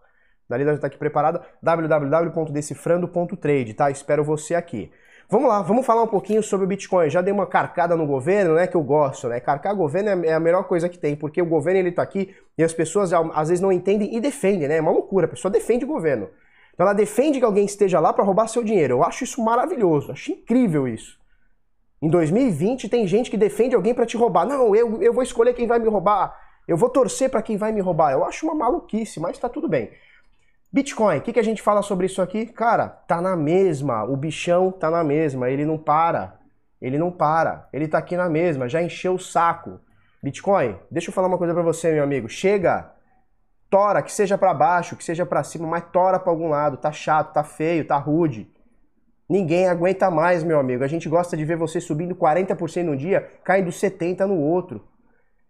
A 0.49 0.51
Dalila 0.51 0.71
já 0.71 0.77
está 0.77 0.87
aqui 0.87 0.99
preparada, 0.99 1.43
www.decifrando.trade, 1.61 3.75
tá? 3.75 3.91
Espero 3.91 4.23
você 4.23 4.55
aqui. 4.55 4.93
Vamos 5.29 5.49
lá, 5.49 5.61
vamos 5.61 5.85
falar 5.85 6.05
um 6.05 6.07
pouquinho 6.07 6.41
sobre 6.41 6.65
o 6.65 6.69
Bitcoin. 6.69 7.11
Já 7.11 7.21
dei 7.21 7.33
uma 7.33 7.49
carcada 7.49 7.97
no 7.97 8.07
governo, 8.07 8.55
né, 8.55 8.69
que 8.69 8.77
eu 8.77 8.83
gosto, 8.83 9.27
né? 9.27 9.41
Carcar 9.41 9.75
governo 9.75 10.25
é, 10.25 10.29
é 10.29 10.35
a 10.35 10.39
melhor 10.39 10.63
coisa 10.65 10.89
que 10.89 10.97
tem, 10.97 11.17
porque 11.17 11.43
o 11.43 11.47
governo 11.47 11.81
ele 11.81 11.91
tá 11.91 12.03
aqui 12.03 12.33
e 12.57 12.63
as 12.63 12.73
pessoas 12.73 13.13
às 13.13 13.49
vezes 13.49 13.61
não 13.61 13.73
entendem 13.73 14.15
e 14.15 14.21
defendem, 14.21 14.69
né? 14.69 14.77
É 14.77 14.81
uma 14.81 14.93
loucura, 14.93 15.27
a 15.27 15.29
pessoa 15.29 15.51
defende 15.51 15.85
o 15.85 15.89
governo. 15.89 16.31
Então 16.73 16.87
ela 16.87 16.95
defende 16.95 17.41
que 17.41 17.45
alguém 17.45 17.65
esteja 17.65 17.99
lá 17.99 18.13
para 18.13 18.23
roubar 18.23 18.47
seu 18.47 18.63
dinheiro. 18.63 18.95
Eu 18.95 19.03
acho 19.03 19.25
isso 19.25 19.43
maravilhoso, 19.43 20.13
acho 20.13 20.31
incrível 20.31 20.87
isso. 20.87 21.19
Em 22.01 22.09
2020 22.09 22.89
tem 22.89 23.07
gente 23.07 23.31
que 23.31 23.37
defende 23.37 23.75
alguém 23.75 23.95
para 23.95 24.07
te 24.07 24.17
roubar. 24.17 24.47
Não, 24.47 24.75
eu, 24.75 25.03
eu 25.03 25.13
vou 25.13 25.23
escolher 25.23 25.55
quem 25.55 25.67
vai 25.67 25.79
me 25.79 25.89
roubar. 25.89 26.37
Eu 26.69 26.77
vou 26.77 26.91
torcer 26.91 27.31
para 27.31 27.43
quem 27.43 27.57
vai 27.57 27.73
me 27.73 27.81
roubar. 27.81 28.13
Eu 28.13 28.25
acho 28.25 28.45
uma 28.47 28.55
maluquice, 28.55 29.21
mas 29.21 29.39
tá 29.39 29.49
tudo 29.49 29.69
bem. 29.69 29.91
Bitcoin, 30.73 31.19
o 31.19 31.21
que, 31.23 31.33
que 31.33 31.41
a 31.41 31.45
gente 31.45 31.63
fala 31.63 31.81
sobre 31.81 32.07
isso 32.07 32.21
aqui? 32.21 32.47
Cara, 32.47 32.89
tá 32.89 33.21
na 33.21 33.37
mesma. 33.37 34.05
O 34.05 34.17
bichão 34.17 34.71
tá 34.71 34.91
na 34.91 35.03
mesma. 35.03 35.49
Ele 35.49 35.65
não 35.65 35.79
para. 35.79 36.39
Ele 36.81 36.99
não 36.99 37.11
para. 37.11 37.69
Ele 37.73 37.89
tá 37.89 37.99
aqui 37.99 38.17
na 38.17 38.29
mesma, 38.29 38.69
já 38.69 38.83
encheu 38.83 39.15
o 39.15 39.19
saco. 39.19 39.81
Bitcoin, 40.23 40.77
deixa 40.91 41.09
eu 41.09 41.15
falar 41.15 41.29
uma 41.29 41.39
coisa 41.39 41.55
para 41.55 41.63
você, 41.63 41.93
meu 41.93 42.05
amigo. 42.05 42.29
Chega, 42.29 42.93
tora, 43.71 44.03
que 44.03 44.13
seja 44.13 44.37
para 44.37 44.53
baixo, 44.53 44.97
que 44.97 45.05
seja 45.05 45.25
para 45.25 45.43
cima, 45.43 45.67
mas 45.67 45.85
tora 45.91 46.19
para 46.19 46.31
algum 46.31 46.49
lado. 46.49 46.77
Tá 46.77 46.93
chato, 46.93 47.33
tá 47.33 47.43
feio, 47.43 47.87
tá 47.87 47.97
rude. 47.97 48.51
Ninguém 49.29 49.67
aguenta 49.67 50.11
mais, 50.11 50.45
meu 50.45 50.59
amigo. 50.59 50.85
A 50.85 50.87
gente 50.87 51.09
gosta 51.09 51.37
de 51.37 51.45
ver 51.45 51.57
você 51.57 51.81
subindo 51.81 52.15
40% 52.15 52.85
num 52.85 52.97
dia, 52.97 53.29
caindo 53.43 53.71
70% 53.71 54.27
no 54.27 54.39
outro. 54.39 54.87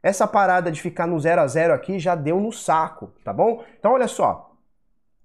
Essa 0.03 0.27
parada 0.27 0.71
de 0.71 0.81
ficar 0.81 1.07
no 1.07 1.19
0 1.19 1.41
a 1.41 1.47
0 1.47 1.75
aqui 1.75 1.99
já 1.99 2.15
deu 2.15 2.41
no 2.41 2.53
saco, 2.53 3.13
tá 3.25 3.33
bom? 3.33 3.65
Então 3.79 3.93
olha 3.93 4.07
só, 4.07 4.57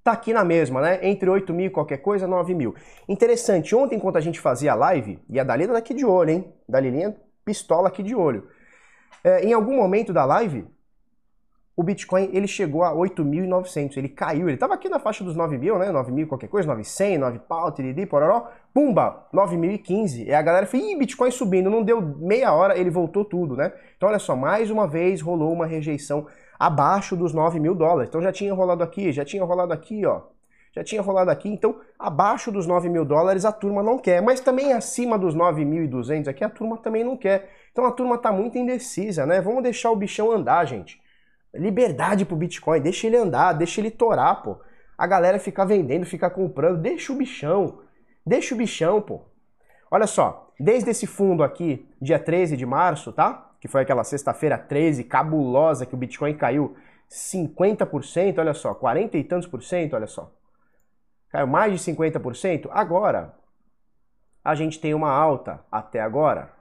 tá 0.04 0.12
aqui 0.12 0.34
na 0.34 0.44
mesma, 0.44 0.82
né? 0.82 1.00
Entre 1.04 1.30
8 1.30 1.54
mil 1.54 1.68
e 1.68 1.70
qualquer 1.70 1.98
coisa, 1.98 2.28
9 2.28 2.56
mil. 2.56 2.76
Interessante, 3.08 3.76
ontem 3.76 3.96
enquanto 3.96 4.18
a 4.18 4.22
gente 4.22 4.40
fazia 4.40 4.72
a 4.72 4.76
live, 4.76 5.20
e 5.30 5.40
a 5.40 5.44
Dalila 5.44 5.74
daqui 5.74 5.94
de 5.94 6.06
olho, 6.06 6.32
hein? 6.32 6.54
Dalilinha 6.68 7.16
pistola 7.46 7.88
aqui 7.88 8.02
de 8.02 8.16
olho. 8.16 8.48
É, 9.24 9.46
em 9.46 9.54
algum 9.54 9.76
momento 9.76 10.12
da 10.12 10.26
live, 10.26 10.66
o 11.76 11.84
Bitcoin 11.84 12.30
ele 12.34 12.48
chegou 12.48 12.84
a 12.84 12.94
8.900, 12.94 13.98
ele 13.98 14.10
caiu, 14.10 14.48
ele 14.48 14.56
estava 14.56 14.74
aqui 14.74 14.90
na 14.90 15.00
faixa 15.00 15.24
dos 15.24 15.36
9 15.36 15.58
mil, 15.58 15.80
né, 15.80 15.92
9 15.92 16.12
mil 16.12 16.28
qualquer 16.28 16.48
coisa, 16.48 16.68
900, 16.68 17.20
9 17.20 17.40
pau, 17.40 17.72
tiriri, 17.72 18.06
pororó, 18.06 18.50
pumba, 18.74 19.28
9.015, 19.34 20.28
e 20.28 20.34
a 20.34 20.42
galera 20.42 20.66
falou, 20.66 20.86
ih, 20.86 20.98
Bitcoin 20.98 21.32
subindo, 21.32 21.70
não 21.70 21.82
deu 21.82 22.02
meia 22.02 22.54
hora, 22.54 22.78
ele 22.78 22.90
voltou 22.90 23.24
tudo, 23.24 23.56
né, 23.56 23.72
então 23.96 24.10
olha 24.10 24.20
só, 24.20 24.36
mais 24.36 24.70
uma 24.70 24.88
vez 24.88 25.22
rolou 25.22 25.52
uma 25.52 25.66
rejeição 25.66 26.28
abaixo 26.60 27.16
dos 27.16 27.34
9 27.34 27.60
mil 27.60 27.74
dólares, 27.74 28.10
então 28.10 28.22
já 28.22 28.32
tinha 28.32 28.54
rolado 28.54 28.84
aqui, 28.84 29.12
já 29.12 29.24
tinha 29.24 29.44
rolado 29.44 29.72
aqui, 29.72 30.06
ó, 30.06 30.24
já 30.74 30.84
tinha 30.84 31.02
rolado 31.02 31.32
aqui, 31.32 31.50
então 31.50 31.80
abaixo 31.98 32.52
dos 32.52 32.68
9 32.68 32.90
mil 32.90 33.06
dólares 33.06 33.46
a 33.46 33.52
turma 33.52 33.82
não 33.82 33.98
quer, 33.98 34.22
mas 34.22 34.42
também 34.42 34.74
acima 34.74 35.18
dos 35.18 35.36
9.200 35.36 36.28
aqui 36.28 36.44
a 36.44 36.50
turma 36.50 36.78
também 36.78 37.04
não 37.04 37.16
quer, 37.16 37.50
então 37.72 37.86
a 37.86 37.92
turma 37.92 38.18
tá 38.18 38.32
muito 38.32 38.58
indecisa, 38.58 39.26
né, 39.26 39.40
vamos 39.40 39.64
deixar 39.64 39.90
o 39.90 39.96
bichão 39.96 40.30
andar, 40.32 40.66
gente, 40.66 41.02
liberdade 41.54 42.26
pro 42.26 42.36
Bitcoin, 42.36 42.82
deixa 42.82 43.08
ele 43.08 43.18
andar, 43.18 43.54
deixa 43.54 43.82
ele 43.82 43.92
torar, 43.92 44.42
pô. 44.42 44.58
A 44.98 45.08
galera 45.08 45.40
ficar 45.40 45.66
vendendo, 45.66 46.06
ficar 46.06 46.30
comprando, 46.30 46.80
deixa 46.82 47.12
o 47.12 47.16
bichão. 47.16 47.80
Deixa 48.26 48.54
o 48.54 48.58
bichão, 48.58 49.02
pô. 49.02 49.22
Olha 49.90 50.08
só, 50.08 50.52
desde 50.60 50.90
esse 50.92 51.08
fundo 51.08 51.44
aqui, 51.44 51.90
dia 52.02 52.20
13 52.20 52.56
de 52.56 52.66
março, 52.66 53.12
tá? 53.12 53.52
Que 53.60 53.68
foi 53.68 53.82
aquela 53.82 54.04
sexta-feira 54.04 54.58
13, 54.58 55.04
cabulosa, 55.04 55.86
que 55.86 55.96
o 55.96 55.98
Bitcoin 55.98 56.36
caiu 56.36 56.76
50%, 57.10 58.38
olha 58.38 58.54
só, 58.54 58.74
40 58.74 59.18
e 59.18 59.24
tantos 59.24 59.48
por 59.48 59.62
cento, 59.62 59.96
olha 59.96 60.08
só. 60.08 60.32
Caiu 61.30 61.48
mais 61.48 61.74
de 61.74 61.92
50%. 61.92 62.70
Agora, 62.72 63.34
a 64.44 64.56
gente 64.56 64.80
tem 64.80 64.94
uma 64.94 65.12
alta 65.12 65.64
até 65.72 66.00
agora 66.00 66.61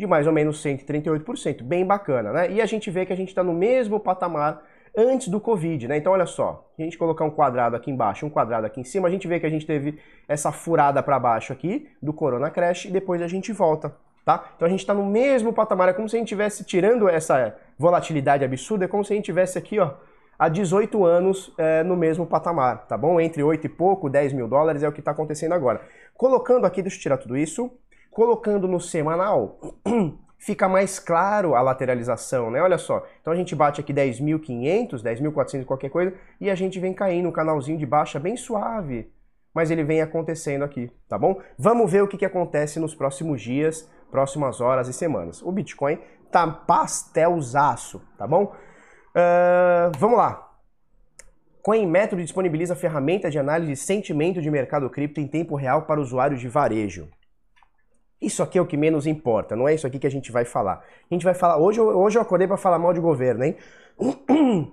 de 0.00 0.06
mais 0.06 0.26
ou 0.26 0.32
menos 0.32 0.62
138%, 0.64 1.62
bem 1.62 1.84
bacana, 1.84 2.32
né? 2.32 2.50
E 2.50 2.60
a 2.60 2.66
gente 2.66 2.90
vê 2.90 3.06
que 3.06 3.12
a 3.12 3.16
gente 3.16 3.28
está 3.28 3.44
no 3.44 3.52
mesmo 3.52 4.00
patamar 4.00 4.62
antes 4.96 5.28
do 5.28 5.38
Covid, 5.38 5.86
né? 5.86 5.98
Então 5.98 6.12
olha 6.12 6.26
só, 6.26 6.68
a 6.76 6.82
gente 6.82 6.98
colocar 6.98 7.24
um 7.24 7.30
quadrado 7.30 7.76
aqui 7.76 7.90
embaixo, 7.90 8.26
um 8.26 8.30
quadrado 8.30 8.66
aqui 8.66 8.80
em 8.80 8.84
cima, 8.84 9.06
a 9.06 9.10
gente 9.10 9.28
vê 9.28 9.38
que 9.38 9.46
a 9.46 9.50
gente 9.50 9.66
teve 9.66 9.98
essa 10.26 10.50
furada 10.50 11.02
para 11.02 11.18
baixo 11.18 11.52
aqui 11.52 11.88
do 12.02 12.12
Corona 12.12 12.50
Crash 12.50 12.86
e 12.86 12.90
depois 12.90 13.22
a 13.22 13.28
gente 13.28 13.52
volta, 13.52 13.94
tá? 14.24 14.52
Então 14.56 14.66
a 14.66 14.70
gente 14.70 14.80
está 14.80 14.94
no 14.94 15.04
mesmo 15.04 15.52
patamar, 15.52 15.90
é 15.90 15.92
como 15.92 16.08
se 16.08 16.16
a 16.16 16.18
gente 16.18 16.28
estivesse 16.28 16.64
tirando 16.64 17.08
essa 17.08 17.54
volatilidade 17.78 18.44
absurda, 18.44 18.86
é 18.86 18.88
como 18.88 19.04
se 19.04 19.12
a 19.12 19.16
gente 19.16 19.26
tivesse 19.26 19.58
aqui, 19.58 19.78
ó, 19.78 19.92
há 20.38 20.48
18 20.48 21.04
anos 21.04 21.52
é, 21.58 21.82
no 21.84 21.96
mesmo 21.96 22.26
patamar, 22.26 22.86
tá 22.86 22.96
bom? 22.96 23.20
Entre 23.20 23.42
8 23.42 23.66
e 23.66 23.68
pouco, 23.68 24.08
10 24.08 24.32
mil 24.32 24.48
dólares 24.48 24.82
é 24.82 24.88
o 24.88 24.92
que 24.92 25.00
está 25.00 25.10
acontecendo 25.10 25.52
agora. 25.52 25.82
Colocando 26.16 26.64
aqui, 26.64 26.82
deixa 26.82 26.96
eu 26.96 27.02
tirar 27.02 27.18
tudo 27.18 27.36
isso, 27.36 27.70
Colocando 28.10 28.66
no 28.66 28.80
semanal, 28.80 29.58
fica 30.38 30.68
mais 30.68 30.98
claro 30.98 31.54
a 31.54 31.60
lateralização, 31.60 32.50
né? 32.50 32.60
Olha 32.60 32.78
só, 32.78 33.06
então 33.20 33.32
a 33.32 33.36
gente 33.36 33.54
bate 33.54 33.80
aqui 33.80 33.92
10.500, 33.92 35.02
10.400 35.02 35.64
qualquer 35.64 35.90
coisa, 35.90 36.14
e 36.40 36.50
a 36.50 36.54
gente 36.54 36.80
vem 36.80 36.92
caindo 36.92 37.28
um 37.28 37.32
canalzinho 37.32 37.78
de 37.78 37.86
baixa 37.86 38.18
bem 38.18 38.36
suave, 38.36 39.12
mas 39.54 39.70
ele 39.70 39.84
vem 39.84 40.00
acontecendo 40.00 40.64
aqui, 40.64 40.90
tá 41.08 41.18
bom? 41.18 41.40
Vamos 41.58 41.90
ver 41.90 42.02
o 42.02 42.08
que, 42.08 42.16
que 42.16 42.24
acontece 42.24 42.80
nos 42.80 42.94
próximos 42.94 43.40
dias, 43.42 43.88
próximas 44.10 44.60
horas 44.60 44.88
e 44.88 44.92
semanas. 44.92 45.42
O 45.42 45.52
Bitcoin 45.52 45.98
tá 46.30 46.46
pastelzaço, 46.46 48.02
tá 48.16 48.26
bom? 48.26 48.54
Uh, 49.14 49.92
vamos 49.98 50.16
lá. 50.16 50.48
CoinMetro 51.62 52.16
disponibiliza 52.16 52.74
ferramenta 52.74 53.30
de 53.30 53.38
análise 53.38 53.72
de 53.72 53.76
sentimento 53.76 54.40
de 54.40 54.50
mercado 54.50 54.88
cripto 54.88 55.20
em 55.20 55.28
tempo 55.28 55.54
real 55.54 55.82
para 55.82 56.00
usuários 56.00 56.40
de 56.40 56.48
varejo. 56.48 57.08
Isso 58.20 58.42
aqui 58.42 58.58
é 58.58 58.60
o 58.60 58.66
que 58.66 58.76
menos 58.76 59.06
importa, 59.06 59.56
não 59.56 59.66
é 59.66 59.74
isso 59.74 59.86
aqui 59.86 59.98
que 59.98 60.06
a 60.06 60.10
gente 60.10 60.30
vai 60.30 60.44
falar. 60.44 60.84
A 61.10 61.14
gente 61.14 61.24
vai 61.24 61.34
falar. 61.34 61.56
Hoje, 61.56 61.80
hoje 61.80 62.18
eu 62.18 62.22
acordei 62.22 62.46
para 62.46 62.56
falar 62.56 62.78
mal 62.78 62.92
de 62.92 63.00
governo, 63.00 63.44
hein? 63.44 63.56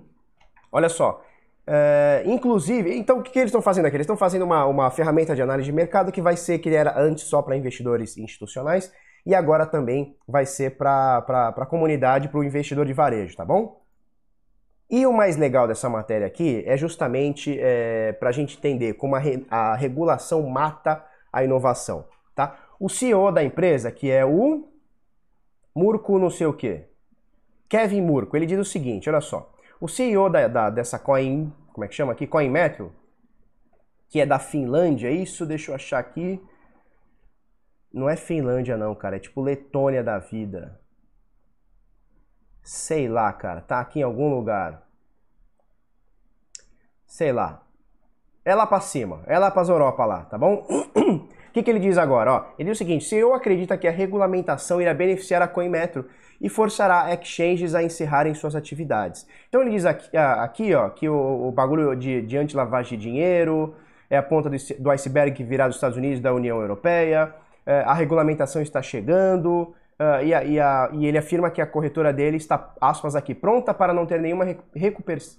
Olha 0.70 0.88
só. 0.88 1.24
É, 1.66 2.22
inclusive, 2.24 2.96
então 2.96 3.18
o 3.18 3.22
que, 3.22 3.30
que 3.30 3.38
eles 3.38 3.50
estão 3.50 3.60
fazendo 3.60 3.86
aqui? 3.86 3.96
Eles 3.96 4.04
estão 4.04 4.16
fazendo 4.16 4.42
uma, 4.42 4.64
uma 4.64 4.90
ferramenta 4.90 5.34
de 5.34 5.42
análise 5.42 5.66
de 5.66 5.72
mercado 5.72 6.10
que 6.10 6.22
vai 6.22 6.34
ser 6.34 6.58
que 6.60 6.70
era 6.70 6.98
antes 6.98 7.24
só 7.24 7.42
para 7.42 7.56
investidores 7.56 8.16
institucionais 8.16 8.90
e 9.26 9.34
agora 9.34 9.66
também 9.66 10.16
vai 10.26 10.46
ser 10.46 10.78
para 10.78 11.18
a 11.18 11.66
comunidade, 11.66 12.28
para 12.28 12.40
o 12.40 12.44
investidor 12.44 12.86
de 12.86 12.94
varejo, 12.94 13.36
tá 13.36 13.44
bom? 13.44 13.82
E 14.90 15.06
o 15.06 15.12
mais 15.12 15.36
legal 15.36 15.68
dessa 15.68 15.90
matéria 15.90 16.26
aqui 16.26 16.64
é 16.66 16.74
justamente 16.74 17.58
é, 17.60 18.12
para 18.12 18.30
a 18.30 18.32
gente 18.32 18.56
entender 18.56 18.94
como 18.94 19.14
a, 19.16 19.18
re, 19.18 19.46
a 19.50 19.76
regulação 19.76 20.48
mata 20.48 21.04
a 21.30 21.44
inovação, 21.44 22.06
tá? 22.34 22.56
O 22.78 22.88
CEO 22.88 23.32
da 23.32 23.42
empresa, 23.42 23.90
que 23.90 24.10
é 24.10 24.24
o 24.24 24.68
Murco 25.74 26.18
não 26.18 26.30
sei 26.30 26.46
o 26.46 26.52
quê, 26.52 26.86
Kevin 27.68 28.02
Murco, 28.02 28.36
ele 28.36 28.46
diz 28.46 28.58
o 28.58 28.64
seguinte, 28.64 29.08
olha 29.10 29.20
só, 29.20 29.52
o 29.80 29.88
CEO 29.88 30.30
da, 30.30 30.48
da, 30.48 30.70
dessa 30.70 30.98
coin, 30.98 31.52
como 31.72 31.84
é 31.84 31.88
que 31.88 31.94
chama 31.94 32.12
aqui? 32.12 32.26
Coin 32.26 32.48
Metro, 32.48 32.92
que 34.08 34.20
é 34.20 34.26
da 34.26 34.38
Finlândia, 34.38 35.10
isso, 35.10 35.44
deixa 35.44 35.70
eu 35.70 35.74
achar 35.74 35.98
aqui, 35.98 36.40
não 37.92 38.08
é 38.08 38.16
Finlândia 38.16 38.76
não, 38.76 38.94
cara, 38.94 39.16
é 39.16 39.18
tipo 39.18 39.40
Letônia 39.40 40.02
da 40.02 40.18
vida. 40.18 40.80
Sei 42.62 43.08
lá, 43.08 43.32
cara, 43.32 43.60
tá 43.60 43.80
aqui 43.80 44.00
em 44.00 44.02
algum 44.02 44.28
lugar. 44.28 44.86
Sei 47.06 47.32
lá. 47.32 47.62
É 48.44 48.54
lá 48.54 48.66
pra 48.66 48.80
cima, 48.80 49.22
é 49.26 49.38
lá 49.38 49.50
pras 49.50 49.68
Europa 49.68 50.04
lá, 50.04 50.24
tá 50.24 50.38
bom? 50.38 50.66
Que, 51.58 51.62
que 51.64 51.70
ele 51.70 51.80
diz 51.80 51.98
agora? 51.98 52.32
Ó, 52.32 52.44
ele 52.58 52.70
diz 52.70 52.76
o 52.76 52.78
seguinte: 52.78 53.04
se 53.04 53.16
eu 53.16 53.34
acredita 53.34 53.76
que 53.76 53.88
a 53.88 53.90
regulamentação 53.90 54.80
irá 54.80 54.94
beneficiar 54.94 55.42
a 55.42 55.48
CoinMetro 55.48 56.06
e 56.40 56.48
forçará 56.48 57.12
exchanges 57.12 57.74
a 57.74 57.82
encerrarem 57.82 58.32
suas 58.32 58.54
atividades. 58.54 59.26
Então 59.48 59.60
ele 59.60 59.70
diz 59.70 59.84
aqui, 59.84 60.16
aqui 60.16 60.74
ó, 60.74 60.88
que 60.88 61.08
o, 61.08 61.48
o 61.48 61.50
bagulho 61.50 61.96
de, 61.96 62.22
de 62.22 62.36
anti-lavagem 62.36 62.96
de 62.96 63.04
dinheiro 63.04 63.74
é 64.08 64.16
a 64.16 64.22
ponta 64.22 64.48
do, 64.48 64.56
do 64.78 64.90
iceberg 64.90 65.32
que 65.32 65.42
virá 65.42 65.66
dos 65.66 65.76
Estados 65.76 65.96
Unidos 65.96 66.20
e 66.20 66.22
da 66.22 66.32
União 66.32 66.60
Europeia, 66.60 67.34
é, 67.66 67.80
a 67.80 67.92
regulamentação 67.92 68.62
está 68.62 68.80
chegando. 68.80 69.74
Uh, 69.98 70.22
e, 70.24 70.32
a, 70.32 70.44
e, 70.44 70.60
a, 70.60 70.90
e, 70.92 71.06
ele 71.06 71.18
afirma 71.18 71.50
que 71.50 71.60
a 71.60 71.66
corretora 71.66 72.12
dele 72.12 72.36
está, 72.36 72.72
aspas 72.80 73.16
aqui, 73.16 73.34
pronta 73.34 73.74
para 73.74 73.92
não 73.92 74.06
ter 74.06 74.20
nenhuma 74.20 74.46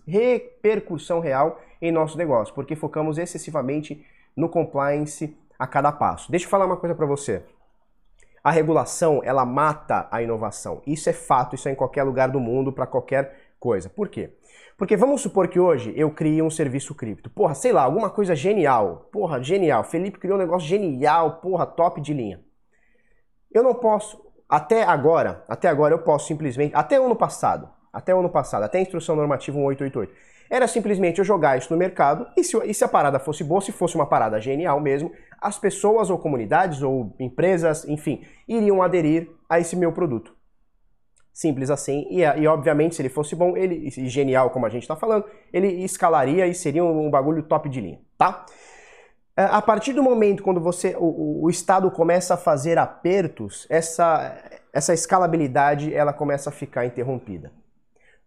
repercussão 0.05 1.21
real 1.21 1.61
em 1.81 1.93
nosso 1.93 2.17
negócio, 2.17 2.53
porque 2.53 2.75
focamos 2.75 3.17
excessivamente 3.17 4.05
no 4.35 4.49
compliance 4.49 5.33
a 5.59 5.67
cada 5.67 5.91
passo. 5.91 6.31
Deixa 6.31 6.45
eu 6.45 6.49
falar 6.49 6.65
uma 6.65 6.77
coisa 6.77 6.95
para 6.95 7.05
você. 7.05 7.43
A 8.41 8.49
regulação, 8.49 9.21
ela 9.23 9.45
mata 9.45 10.07
a 10.09 10.23
inovação. 10.23 10.81
Isso 10.87 11.09
é 11.09 11.13
fato, 11.13 11.55
isso 11.55 11.67
é 11.67 11.73
em 11.73 11.75
qualquer 11.75 12.03
lugar 12.03 12.29
do 12.29 12.39
mundo, 12.39 12.71
para 12.71 12.87
qualquer 12.87 13.51
coisa. 13.59 13.89
Por 13.89 14.07
quê? 14.07 14.33
Porque 14.77 14.95
vamos 14.95 15.21
supor 15.21 15.49
que 15.49 15.59
hoje 15.59 15.93
eu 15.97 16.09
crie 16.09 16.41
um 16.41 16.49
serviço 16.49 16.95
cripto. 16.95 17.29
Porra, 17.29 17.53
sei 17.53 17.73
lá, 17.73 17.83
alguma 17.83 18.09
coisa 18.09 18.33
genial. 18.33 19.09
Porra, 19.11 19.43
genial. 19.43 19.83
Felipe 19.83 20.17
criou 20.17 20.37
um 20.37 20.39
negócio 20.39 20.65
genial, 20.65 21.41
porra, 21.41 21.65
top 21.65 21.99
de 21.99 22.13
linha. 22.13 22.39
Eu 23.51 23.61
não 23.61 23.75
posso, 23.75 24.23
até 24.47 24.83
agora, 24.83 25.43
até 25.49 25.67
agora 25.67 25.93
eu 25.93 25.99
posso 25.99 26.27
simplesmente, 26.27 26.73
até 26.73 26.99
o 26.99 27.05
ano 27.05 27.15
passado, 27.15 27.69
até 27.91 28.15
o 28.15 28.19
ano 28.19 28.29
passado, 28.29 28.63
até 28.63 28.77
a 28.77 28.81
instrução 28.81 29.15
normativa 29.15 29.57
1888, 29.57 30.13
era 30.49 30.67
simplesmente 30.67 31.19
eu 31.19 31.25
jogar 31.25 31.57
isso 31.57 31.71
no 31.71 31.77
mercado 31.77 32.27
e 32.35 32.43
se, 32.43 32.57
e 32.65 32.73
se 32.73 32.83
a 32.83 32.87
parada 32.87 33.19
fosse 33.19 33.43
boa, 33.43 33.61
se 33.61 33.71
fosse 33.71 33.95
uma 33.95 34.07
parada 34.07 34.41
genial 34.41 34.79
mesmo, 34.79 35.11
as 35.39 35.59
pessoas 35.59 36.09
ou 36.09 36.17
comunidades 36.17 36.81
ou 36.81 37.15
empresas, 37.19 37.87
enfim, 37.87 38.25
iriam 38.47 38.81
aderir 38.81 39.29
a 39.47 39.59
esse 39.59 39.75
meu 39.75 39.91
produto. 39.91 40.33
Simples 41.31 41.69
assim. 41.69 42.07
E, 42.09 42.21
e 42.21 42.47
obviamente, 42.47 42.95
se 42.95 43.01
ele 43.01 43.09
fosse 43.09 43.35
bom, 43.35 43.55
ele 43.55 43.87
e 43.87 44.09
genial, 44.09 44.49
como 44.49 44.65
a 44.65 44.69
gente 44.69 44.81
está 44.81 44.95
falando, 44.95 45.23
ele 45.53 45.67
escalaria 45.83 46.47
e 46.47 46.55
seria 46.55 46.83
um, 46.83 47.05
um, 47.05 47.09
bagulho 47.09 47.43
top 47.43 47.69
de 47.69 47.79
linha, 47.79 48.01
tá? 48.17 48.45
É, 49.37 49.43
a 49.43 49.61
partir 49.61 49.93
do 49.93 50.03
momento 50.03 50.43
quando 50.43 50.59
você 50.59 50.95
o, 50.99 51.45
o 51.45 51.49
Estado 51.49 51.89
começa 51.91 52.33
a 52.33 52.37
fazer 52.37 52.77
apertos, 52.77 53.65
essa, 53.69 54.35
essa 54.73 54.93
escalabilidade 54.93 55.93
ela 55.93 56.11
começa 56.11 56.49
a 56.49 56.53
ficar 56.53 56.85
interrompida. 56.85 57.53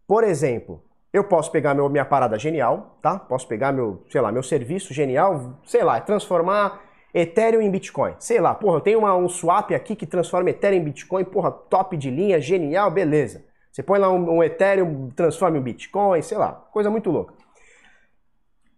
Por 0.07 0.25
exemplo, 0.25 0.83
eu 1.13 1.25
posso 1.25 1.51
pegar 1.53 1.75
meu, 1.75 1.89
minha 1.89 2.05
parada 2.05 2.39
genial, 2.39 2.99
tá? 3.03 3.19
Posso 3.19 3.47
pegar 3.47 3.71
meu, 3.73 4.03
sei 4.11 4.21
lá, 4.21 4.33
meu 4.33 4.43
serviço 4.43 4.95
genial, 4.95 5.59
sei 5.65 5.85
lá, 5.85 6.01
transformar 6.01 6.81
Ethereum 7.13 7.61
em 7.61 7.71
Bitcoin. 7.71 8.15
Sei 8.19 8.41
lá, 8.41 8.55
porra, 8.55 8.79
eu 8.79 8.81
tenho 8.81 9.01
uma, 9.01 9.15
um 9.15 9.29
swap 9.29 9.73
aqui 9.73 9.95
que 9.95 10.07
transforma 10.07 10.49
Ethereum 10.51 10.81
em 10.81 10.85
Bitcoin, 10.85 11.25
porra, 11.25 11.51
top 11.51 11.97
de 11.97 12.11
linha, 12.11 12.41
genial, 12.41 12.91
beleza. 12.91 13.45
Você 13.71 13.83
põe 13.83 13.99
lá 13.99 14.11
um, 14.11 14.39
um 14.39 14.43
Ethereum, 14.43 15.11
transforma 15.11 15.59
em 15.59 15.63
Bitcoin, 15.63 16.23
sei 16.23 16.39
lá, 16.39 16.53
coisa 16.73 16.91
muito 16.91 17.11
louca. 17.11 17.35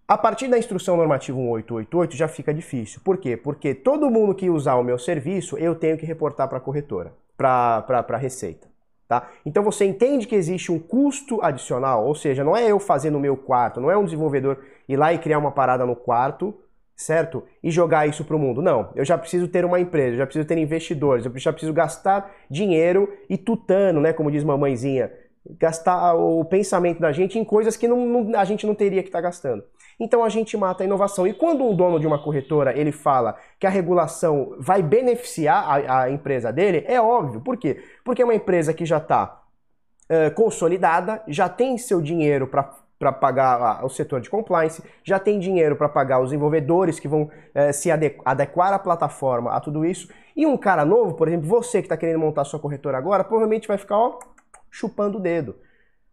A 0.06 0.18
partir 0.18 0.48
da 0.48 0.58
instrução 0.58 0.96
normativa 0.96 1.38
1888 1.38 2.16
já 2.16 2.28
fica 2.28 2.52
difícil. 2.52 3.00
Por 3.02 3.16
quê? 3.16 3.36
Porque 3.36 3.74
todo 3.74 4.10
mundo 4.10 4.34
que 4.34 4.50
usar 4.50 4.74
o 4.74 4.82
meu 4.82 4.98
serviço, 4.98 5.56
eu 5.56 5.74
tenho 5.74 5.96
que 5.96 6.04
reportar 6.04 6.46
para 6.48 6.58
a 6.58 6.60
corretora, 6.60 7.14
para 7.36 7.84
a 7.88 8.16
Receita. 8.16 8.73
Tá? 9.06 9.28
Então 9.44 9.62
você 9.62 9.84
entende 9.84 10.26
que 10.26 10.34
existe 10.34 10.72
um 10.72 10.78
custo 10.78 11.38
adicional, 11.42 12.06
ou 12.06 12.14
seja, 12.14 12.42
não 12.42 12.56
é 12.56 12.70
eu 12.70 12.78
fazer 12.78 13.10
no 13.10 13.20
meu 13.20 13.36
quarto, 13.36 13.80
não 13.80 13.90
é 13.90 13.96
um 13.96 14.04
desenvolvedor 14.04 14.58
ir 14.88 14.96
lá 14.96 15.12
e 15.12 15.18
criar 15.18 15.38
uma 15.38 15.52
parada 15.52 15.84
no 15.84 15.94
quarto, 15.94 16.54
certo? 16.96 17.44
E 17.62 17.70
jogar 17.70 18.06
isso 18.06 18.24
para 18.24 18.36
o 18.36 18.38
mundo. 18.38 18.62
Não, 18.62 18.90
eu 18.94 19.04
já 19.04 19.18
preciso 19.18 19.46
ter 19.46 19.64
uma 19.64 19.78
empresa, 19.78 20.14
eu 20.14 20.18
já 20.18 20.26
preciso 20.26 20.46
ter 20.46 20.56
investidores, 20.56 21.26
eu 21.26 21.38
já 21.38 21.52
preciso 21.52 21.72
gastar 21.72 22.34
dinheiro 22.50 23.12
e 23.28 23.36
tutano, 23.36 24.00
né, 24.00 24.12
como 24.12 24.30
diz 24.30 24.42
mamãezinha, 24.42 25.12
gastar 25.58 26.14
o 26.14 26.44
pensamento 26.44 27.00
da 27.00 27.12
gente 27.12 27.38
em 27.38 27.44
coisas 27.44 27.76
que 27.76 27.86
não, 27.86 28.06
não, 28.06 28.38
a 28.38 28.44
gente 28.44 28.66
não 28.66 28.74
teria 28.74 29.02
que 29.02 29.08
estar 29.08 29.18
tá 29.18 29.22
gastando. 29.22 29.62
Então 29.98 30.24
a 30.24 30.28
gente 30.28 30.56
mata 30.56 30.82
a 30.82 30.86
inovação. 30.86 31.26
E 31.26 31.32
quando 31.32 31.64
um 31.64 31.74
dono 31.74 32.00
de 32.00 32.06
uma 32.06 32.22
corretora 32.22 32.76
ele 32.76 32.92
fala 32.92 33.36
que 33.58 33.66
a 33.66 33.70
regulação 33.70 34.54
vai 34.58 34.82
beneficiar 34.82 35.64
a, 35.66 36.02
a 36.02 36.10
empresa 36.10 36.52
dele, 36.52 36.84
é 36.86 37.00
óbvio. 37.00 37.40
Por 37.40 37.56
quê? 37.56 37.82
Porque 38.04 38.22
é 38.22 38.24
uma 38.24 38.34
empresa 38.34 38.72
que 38.72 38.84
já 38.84 38.98
está 38.98 39.42
uh, 40.10 40.34
consolidada, 40.34 41.22
já 41.28 41.48
tem 41.48 41.78
seu 41.78 42.00
dinheiro 42.00 42.46
para 42.46 42.84
para 42.96 43.12
pagar 43.12 43.84
o 43.84 43.88
setor 43.90 44.20
de 44.20 44.30
compliance, 44.30 44.82
já 45.02 45.18
tem 45.18 45.38
dinheiro 45.38 45.76
para 45.76 45.88
pagar 45.88 46.20
os 46.20 46.30
desenvolvedores 46.30 46.98
que 46.98 47.08
vão 47.08 47.28
se 47.72 47.90
adequar 47.90 48.72
à 48.72 48.78
plataforma, 48.78 49.52
a 49.52 49.60
tudo 49.60 49.84
isso. 49.84 50.08
E 50.34 50.46
um 50.46 50.56
cara 50.56 50.84
novo, 50.84 51.14
por 51.14 51.28
exemplo, 51.28 51.46
você 51.46 51.80
que 51.80 51.86
está 51.86 51.96
querendo 51.96 52.20
montar 52.20 52.44
sua 52.44 52.58
corretora 52.58 52.96
agora, 52.96 53.22
provavelmente 53.22 53.68
vai 53.68 53.76
ficar 53.76 53.98
ó, 53.98 54.18
chupando 54.70 55.18
o 55.18 55.20
dedo. 55.20 55.56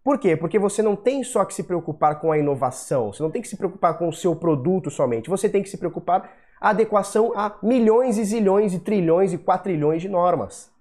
Por 0.03 0.17
quê? 0.17 0.36
Porque 0.36 0.58
você 0.58 0.81
não 0.81 0.96
tem 0.96 1.24
só 1.24 1.46
que 1.46 1.53
se 1.53 1.63
preocupar 1.63 2.20
com 2.20 2.31
a 2.31 2.38
inovação, 2.38 3.13
você 3.13 3.22
não 3.22 3.29
tem 3.29 3.41
que 3.41 3.48
se 3.48 3.55
preocupar 3.55 3.98
com 3.98 4.10
o 4.10 4.13
seu 4.13 4.36
produto 4.36 4.89
somente, 4.89 5.29
você 5.29 5.48
tem 5.48 5.62
que 5.62 5.70
se 5.70 5.77
preocupar 5.77 6.38
a 6.60 6.70
adequação 6.70 7.34
a 7.36 7.55
milhões 7.62 8.17
e 8.17 8.24
zilhões 8.24 8.74
e 8.74 8.79
trilhões 8.79 9.31
e 9.31 9.38
quatrilhões 9.38 10.01
de 10.01 10.10
normas. 10.10 10.72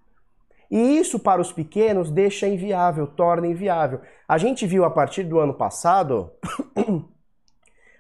E 0.71 0.99
isso 0.99 1.19
para 1.19 1.41
os 1.41 1.53
pequenos 1.53 2.11
deixa 2.11 2.47
inviável, 2.47 3.07
torna 3.07 3.47
inviável. 3.47 4.01
A 4.27 4.39
gente 4.39 4.67
viu 4.67 4.85
a 4.85 4.91
partir 4.91 5.25
do 5.25 5.39
ano 5.39 5.53
passado, 5.53 6.31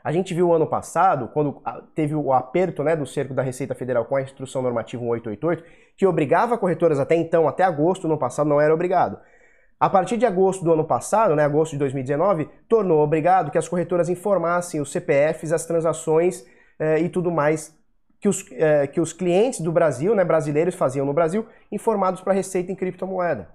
a 0.02 0.12
gente 0.12 0.32
viu 0.32 0.48
o 0.48 0.54
ano 0.54 0.68
passado, 0.68 1.28
quando 1.34 1.60
teve 1.94 2.14
o 2.14 2.32
aperto 2.32 2.82
né, 2.82 2.96
do 2.96 3.04
cerco 3.04 3.34
da 3.34 3.42
Receita 3.42 3.74
Federal 3.74 4.06
com 4.06 4.16
a 4.16 4.22
Instrução 4.22 4.62
Normativa 4.62 5.02
1888, 5.02 5.64
que 5.96 6.06
obrigava 6.06 6.56
corretoras 6.56 6.98
até 6.98 7.14
então, 7.16 7.46
até 7.46 7.64
agosto 7.64 8.02
do 8.02 8.08
ano 8.08 8.18
passado, 8.18 8.48
não 8.48 8.60
era 8.60 8.72
obrigado 8.72 9.18
a 9.80 9.88
partir 9.88 10.18
de 10.18 10.26
agosto 10.26 10.62
do 10.62 10.70
ano 10.70 10.84
passado, 10.84 11.34
né, 11.34 11.42
agosto 11.42 11.72
de 11.72 11.78
2019, 11.78 12.50
tornou 12.68 13.02
obrigado 13.02 13.50
que 13.50 13.56
as 13.56 13.66
corretoras 13.66 14.10
informassem 14.10 14.78
os 14.78 14.92
CPFs, 14.92 15.52
as 15.52 15.64
transações 15.64 16.44
eh, 16.78 17.00
e 17.00 17.08
tudo 17.08 17.30
mais 17.30 17.74
que 18.20 18.28
os, 18.28 18.44
eh, 18.52 18.86
que 18.88 19.00
os 19.00 19.14
clientes 19.14 19.60
do 19.60 19.72
Brasil, 19.72 20.14
né, 20.14 20.22
brasileiros 20.22 20.74
faziam 20.74 21.06
no 21.06 21.14
Brasil, 21.14 21.46
informados 21.72 22.20
para 22.20 22.34
a 22.34 22.36
Receita 22.36 22.70
em 22.70 22.74
criptomoeda. 22.74 23.48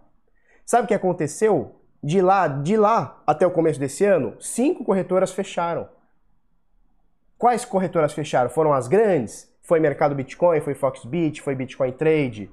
Sabe 0.65 0.85
o 0.85 0.87
que 0.87 0.95
aconteceu? 0.95 1.75
De 2.03 2.19
lá, 2.21 2.47
de 2.47 2.75
lá 2.75 3.21
até 3.27 3.45
o 3.45 3.51
começo 3.51 3.79
desse 3.79 4.03
ano, 4.03 4.35
cinco 4.39 4.83
corretoras 4.83 5.31
fecharam. 5.31 5.87
Quais 7.37 7.63
corretoras 7.65 8.13
fecharam? 8.13 8.49
Foram 8.49 8.73
as 8.73 8.87
grandes? 8.87 9.53
Foi 9.61 9.79
Mercado 9.79 10.15
Bitcoin, 10.15 10.59
foi 10.61 10.73
Foxbit, 10.73 11.41
foi 11.43 11.53
Bitcoin 11.53 11.91
Trade, 11.91 12.49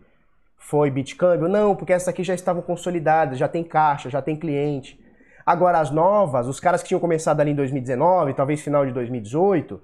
foi 0.63 0.91
Bitcâmbio? 0.91 1.49
Não, 1.49 1.75
porque 1.75 1.93
essas 1.93 2.09
aqui 2.09 2.23
já 2.23 2.35
estavam 2.35 2.63
consolidadas, 2.63 3.37
já 3.37 3.49
tem 3.49 3.65
caixa, 3.65 4.09
já 4.09 4.23
tem 4.23 4.37
cliente. 4.37 4.99
Agora 5.45 5.81
as 5.81 5.91
novas, 5.91 6.47
os 6.47 6.61
caras 6.61 6.83
que 6.83 6.89
tinham 6.89 7.01
começado 7.01 7.41
ali 7.41 7.51
em 7.51 7.55
2019, 7.55 8.33
talvez 8.33 8.61
final 8.61 8.87
de 8.87 8.93
2018, 8.93 9.83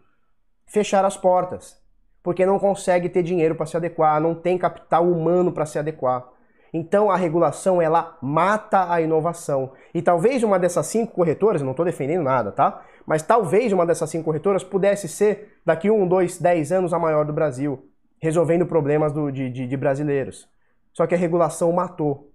fecharam 0.66 1.09
as 1.09 1.16
portas, 1.16 1.76
porque 2.22 2.46
não 2.46 2.59
consegue 2.59 3.09
ter 3.09 3.22
dinheiro 3.22 3.57
para 3.57 3.66
se 3.66 3.76
adequar, 3.76 4.20
não 4.20 4.35
tem 4.35 4.57
capital 4.57 5.05
humano 5.05 5.53
para 5.53 5.66
se 5.66 5.79
adequar. 5.79 6.24
Então 6.72 7.11
a 7.11 7.16
regulação 7.16 7.83
ela 7.83 8.16
mata 8.22 8.92
a 8.92 9.00
inovação. 9.00 9.72
E 9.92 10.00
talvez 10.00 10.44
uma 10.44 10.59
dessas 10.59 10.87
cinco 10.87 11.12
corretoras, 11.12 11.61
não 11.61 11.72
estou 11.72 11.85
defendendo 11.85 12.22
nada, 12.22 12.53
tá? 12.53 12.83
Mas 13.05 13.22
talvez 13.22 13.72
uma 13.72 13.85
dessas 13.85 14.09
cinco 14.11 14.26
corretoras 14.26 14.62
pudesse 14.62 15.09
ser 15.09 15.59
daqui 15.66 15.90
um, 15.90 16.07
dois, 16.07 16.38
dez 16.38 16.70
anos 16.70 16.92
a 16.92 16.98
maior 16.98 17.24
do 17.24 17.33
Brasil, 17.33 17.85
resolvendo 18.20 18.64
problemas 18.64 19.12
do, 19.12 19.31
de, 19.31 19.50
de, 19.50 19.66
de 19.66 19.76
brasileiros. 19.76 20.46
Só 20.92 21.07
que 21.07 21.14
a 21.14 21.18
regulação 21.18 21.72
matou. 21.72 22.31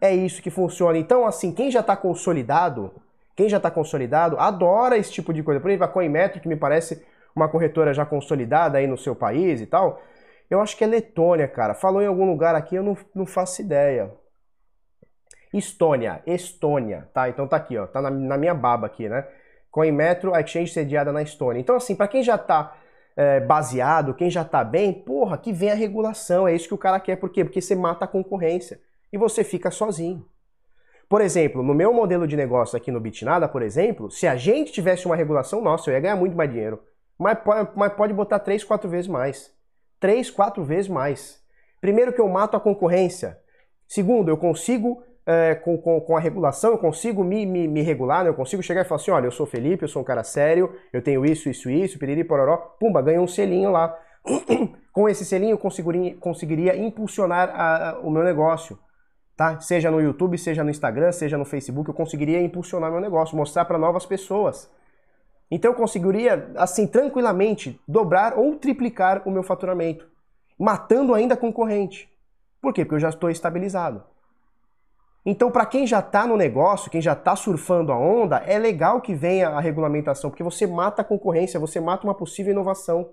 É 0.00 0.14
isso 0.14 0.42
que 0.42 0.50
funciona. 0.50 0.98
Então, 0.98 1.26
assim, 1.26 1.52
quem 1.52 1.70
já 1.70 1.80
está 1.80 1.96
consolidado, 1.96 2.92
quem 3.36 3.48
já 3.48 3.58
está 3.58 3.70
consolidado, 3.70 4.38
adora 4.38 4.96
esse 4.96 5.12
tipo 5.12 5.32
de 5.32 5.42
coisa. 5.42 5.60
Por 5.60 5.70
exemplo, 5.70 5.84
a 5.84 5.88
Coinmetro, 5.88 6.40
que 6.40 6.48
me 6.48 6.56
parece 6.56 7.04
uma 7.34 7.48
corretora 7.48 7.92
já 7.92 8.04
consolidada 8.04 8.78
aí 8.78 8.86
no 8.86 8.98
seu 8.98 9.14
país 9.14 9.60
e 9.60 9.66
tal, 9.66 10.02
eu 10.48 10.60
acho 10.60 10.76
que 10.76 10.84
é 10.84 10.86
Letônia, 10.86 11.46
cara. 11.46 11.74
Falou 11.74 12.02
em 12.02 12.06
algum 12.06 12.26
lugar 12.26 12.54
aqui, 12.54 12.74
eu 12.74 12.82
não, 12.82 12.96
não 13.14 13.26
faço 13.26 13.60
ideia. 13.62 14.10
Estônia, 15.52 16.22
Estônia, 16.26 17.08
tá? 17.12 17.28
Então 17.28 17.46
tá 17.46 17.56
aqui, 17.56 17.76
ó, 17.76 17.86
tá 17.86 18.00
na, 18.00 18.10
na 18.10 18.36
minha 18.36 18.54
baba 18.54 18.86
aqui, 18.86 19.08
né? 19.08 19.26
Coinmetro, 19.70 20.34
a 20.34 20.40
exchange 20.40 20.72
sediada 20.72 21.12
na 21.12 21.22
Estônia. 21.22 21.60
Então 21.60 21.76
assim, 21.76 21.94
para 21.94 22.08
quem 22.08 22.22
já 22.22 22.38
tá 22.38 22.76
é, 23.20 23.38
baseado, 23.38 24.14
quem 24.14 24.30
já 24.30 24.40
está 24.40 24.64
bem, 24.64 24.94
porra, 24.94 25.36
que 25.36 25.52
vem 25.52 25.70
a 25.70 25.74
regulação, 25.74 26.48
é 26.48 26.54
isso 26.54 26.66
que 26.66 26.72
o 26.72 26.78
cara 26.78 26.98
quer. 26.98 27.16
Por 27.16 27.28
quê? 27.28 27.44
Porque 27.44 27.60
você 27.60 27.76
mata 27.76 28.06
a 28.06 28.08
concorrência 28.08 28.80
e 29.12 29.18
você 29.18 29.44
fica 29.44 29.70
sozinho. 29.70 30.24
Por 31.06 31.20
exemplo, 31.20 31.62
no 31.62 31.74
meu 31.74 31.92
modelo 31.92 32.26
de 32.26 32.34
negócio 32.34 32.78
aqui 32.78 32.90
no 32.90 32.98
Bitnada, 32.98 33.46
por 33.46 33.60
exemplo, 33.60 34.10
se 34.10 34.26
a 34.26 34.36
gente 34.36 34.72
tivesse 34.72 35.04
uma 35.04 35.16
regulação, 35.16 35.60
nossa, 35.60 35.90
eu 35.90 35.94
ia 35.94 36.00
ganhar 36.00 36.16
muito 36.16 36.34
mais 36.34 36.50
dinheiro. 36.50 36.82
Mas, 37.18 37.36
mas 37.76 37.92
pode 37.92 38.14
botar 38.14 38.38
três, 38.38 38.64
quatro 38.64 38.88
vezes 38.88 39.06
mais. 39.06 39.52
Três, 39.98 40.30
quatro 40.30 40.64
vezes 40.64 40.88
mais. 40.88 41.42
Primeiro 41.78 42.14
que 42.14 42.22
eu 42.22 42.28
mato 42.28 42.56
a 42.56 42.60
concorrência. 42.60 43.38
Segundo, 43.86 44.30
eu 44.30 44.38
consigo 44.38 45.02
é, 45.26 45.54
com, 45.54 45.76
com, 45.78 46.00
com, 46.00 46.16
a 46.16 46.20
regulação, 46.20 46.72
eu 46.72 46.78
consigo 46.78 47.22
me, 47.22 47.44
me, 47.46 47.68
me 47.68 47.82
regular, 47.82 48.24
né? 48.24 48.30
eu 48.30 48.34
consigo 48.34 48.62
chegar 48.62 48.82
e 48.82 48.84
falar 48.84 49.00
assim, 49.00 49.10
olha, 49.10 49.26
eu 49.26 49.30
sou 49.30 49.46
Felipe, 49.46 49.84
eu 49.84 49.88
sou 49.88 50.02
um 50.02 50.04
cara 50.04 50.24
sério, 50.24 50.74
eu 50.92 51.02
tenho 51.02 51.24
isso, 51.24 51.48
isso, 51.48 51.70
isso, 51.70 51.98
piriri, 51.98 52.24
pororó, 52.24 52.56
pumba, 52.78 53.02
ganho 53.02 53.22
um 53.22 53.28
selinho 53.28 53.70
lá. 53.70 53.96
com 54.92 55.08
esse 55.08 55.24
selinho 55.24 55.52
eu 55.52 55.58
conseguiria, 55.58 56.14
conseguiria 56.16 56.76
impulsionar 56.76 57.50
a, 57.50 57.90
a, 57.90 57.98
o 58.00 58.10
meu 58.10 58.22
negócio, 58.22 58.78
tá? 59.36 59.60
Seja 59.60 59.90
no 59.90 60.00
YouTube, 60.00 60.36
seja 60.36 60.64
no 60.64 60.70
Instagram, 60.70 61.12
seja 61.12 61.38
no 61.38 61.44
Facebook, 61.44 61.88
eu 61.88 61.94
conseguiria 61.94 62.40
impulsionar 62.42 62.90
meu 62.90 63.00
negócio, 63.00 63.36
mostrar 63.36 63.64
para 63.64 63.78
novas 63.78 64.04
pessoas. 64.04 64.70
Então 65.50 65.72
eu 65.72 65.76
conseguiria, 65.76 66.52
assim, 66.56 66.86
tranquilamente, 66.86 67.80
dobrar 67.86 68.38
ou 68.38 68.56
triplicar 68.56 69.22
o 69.26 69.30
meu 69.30 69.42
faturamento, 69.42 70.06
matando 70.58 71.14
ainda 71.14 71.34
a 71.34 71.36
concorrente. 71.36 72.08
Por 72.60 72.72
quê? 72.72 72.84
Porque 72.84 72.96
eu 72.96 73.00
já 73.00 73.08
estou 73.08 73.30
estabilizado. 73.30 74.04
Então, 75.24 75.50
para 75.50 75.66
quem 75.66 75.86
já 75.86 75.98
está 75.98 76.26
no 76.26 76.36
negócio, 76.36 76.90
quem 76.90 77.00
já 77.00 77.12
está 77.12 77.36
surfando 77.36 77.92
a 77.92 77.98
onda, 77.98 78.38
é 78.38 78.58
legal 78.58 79.00
que 79.00 79.14
venha 79.14 79.50
a 79.50 79.60
regulamentação, 79.60 80.30
porque 80.30 80.42
você 80.42 80.66
mata 80.66 81.02
a 81.02 81.04
concorrência, 81.04 81.60
você 81.60 81.78
mata 81.78 82.04
uma 82.04 82.14
possível 82.14 82.52
inovação. 82.52 83.10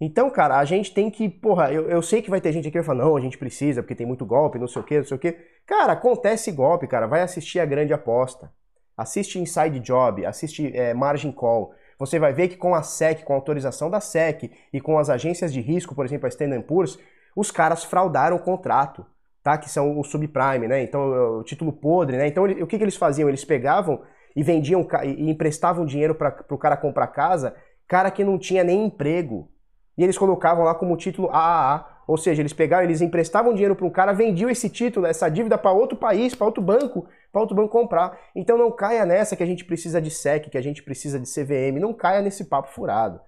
Então, 0.00 0.28
cara, 0.28 0.58
a 0.58 0.64
gente 0.64 0.92
tem 0.92 1.08
que, 1.08 1.28
porra, 1.28 1.72
eu, 1.72 1.88
eu 1.88 2.02
sei 2.02 2.20
que 2.20 2.28
vai 2.28 2.40
ter 2.40 2.52
gente 2.52 2.64
aqui 2.64 2.72
que 2.72 2.78
vai 2.78 2.84
falar, 2.84 3.04
não, 3.04 3.16
a 3.16 3.20
gente 3.20 3.38
precisa, 3.38 3.80
porque 3.80 3.94
tem 3.94 4.06
muito 4.06 4.26
golpe, 4.26 4.58
não 4.58 4.66
sei 4.66 4.82
o 4.82 4.84
que, 4.84 4.98
não 4.98 5.04
sei 5.04 5.16
o 5.16 5.20
que. 5.20 5.32
Cara, 5.64 5.92
acontece 5.92 6.50
golpe, 6.50 6.88
cara, 6.88 7.06
vai 7.06 7.22
assistir 7.22 7.60
a 7.60 7.64
grande 7.64 7.92
aposta. 7.92 8.52
Assiste 8.96 9.38
Inside 9.38 9.78
Job, 9.80 10.26
assiste 10.26 10.76
é, 10.76 10.92
Margin 10.94 11.30
Call. 11.30 11.72
Você 11.98 12.18
vai 12.18 12.32
ver 12.32 12.48
que 12.48 12.56
com 12.56 12.74
a 12.74 12.82
SEC, 12.82 13.22
com 13.22 13.32
a 13.32 13.36
autorização 13.36 13.88
da 13.88 14.00
SEC 14.00 14.50
e 14.72 14.80
com 14.80 14.98
as 14.98 15.08
agências 15.08 15.52
de 15.52 15.60
risco, 15.60 15.94
por 15.94 16.04
exemplo, 16.04 16.26
a 16.26 16.28
Standard 16.28 16.64
Poor's, 16.64 16.98
os 17.36 17.52
caras 17.52 17.84
fraudaram 17.84 18.36
o 18.36 18.40
contrato 18.40 19.06
tá? 19.44 19.58
Que 19.58 19.68
são 19.70 20.00
o 20.00 20.02
subprime, 20.02 20.66
né? 20.66 20.82
Então, 20.82 21.38
o 21.38 21.44
título 21.44 21.70
podre, 21.70 22.16
né? 22.16 22.26
Então, 22.26 22.44
o 22.44 22.66
que, 22.66 22.78
que 22.78 22.82
eles 22.82 22.96
faziam? 22.96 23.28
Eles 23.28 23.44
pegavam 23.44 24.02
e 24.34 24.42
vendiam 24.42 24.88
e 25.04 25.30
emprestavam 25.30 25.84
dinheiro 25.84 26.14
para 26.14 26.44
o 26.50 26.58
cara 26.58 26.76
comprar 26.76 27.06
casa, 27.08 27.54
cara 27.86 28.10
que 28.10 28.24
não 28.24 28.38
tinha 28.38 28.64
nem 28.64 28.86
emprego. 28.86 29.50
E 29.96 30.02
eles 30.02 30.18
colocavam 30.18 30.64
lá 30.64 30.74
como 30.74 30.96
título 30.96 31.28
AAA, 31.30 32.02
ou 32.08 32.16
seja, 32.16 32.42
eles 32.42 32.52
pegavam, 32.52 32.84
eles 32.84 33.00
emprestavam 33.00 33.52
dinheiro 33.52 33.76
para 33.76 33.86
um 33.86 33.90
cara, 33.90 34.12
vendiam 34.12 34.50
esse 34.50 34.68
título, 34.68 35.06
essa 35.06 35.28
dívida 35.28 35.56
para 35.56 35.70
outro 35.70 35.96
país, 35.96 36.34
para 36.34 36.46
outro 36.46 36.62
banco, 36.62 37.06
para 37.30 37.40
outro 37.40 37.54
banco 37.54 37.68
comprar. 37.68 38.18
Então 38.34 38.58
não 38.58 38.72
caia 38.72 39.06
nessa 39.06 39.36
que 39.36 39.42
a 39.42 39.46
gente 39.46 39.64
precisa 39.64 40.00
de 40.00 40.10
SEC, 40.10 40.50
que 40.50 40.58
a 40.58 40.62
gente 40.62 40.82
precisa 40.82 41.20
de 41.20 41.28
CVM, 41.28 41.78
não 41.78 41.92
caia 41.92 42.22
nesse 42.22 42.46
papo 42.46 42.68
furado. 42.72 43.20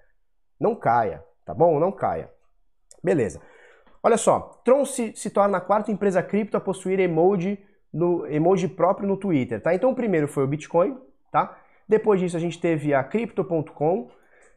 Não 0.59 0.75
caia, 0.75 1.23
tá 1.45 1.55
bom? 1.55 1.79
Não 1.79 1.93
caia. 1.93 2.31
Beleza. 3.05 3.41
Olha 4.07 4.17
só, 4.17 4.61
Tron 4.65 4.85
se, 4.85 5.13
se 5.17 5.31
torna 5.31 5.59
a 5.59 5.61
quarta 5.61 5.91
empresa 5.91 6.23
cripto 6.23 6.57
a 6.57 6.61
possuir 6.61 7.01
emoji, 7.01 7.59
no, 7.93 8.25
emoji 8.29 8.69
próprio 8.69 9.09
no 9.09 9.17
Twitter, 9.17 9.61
tá? 9.61 9.75
Então 9.75 9.91
o 9.91 9.97
primeiro 9.97 10.29
foi 10.29 10.45
o 10.45 10.47
Bitcoin, 10.47 10.97
tá? 11.33 11.59
Depois 11.89 12.21
disso 12.21 12.37
a 12.37 12.41
gente 12.41 12.61
teve 12.61 12.95
a 12.95 13.03
Crypto.com, 13.03 14.09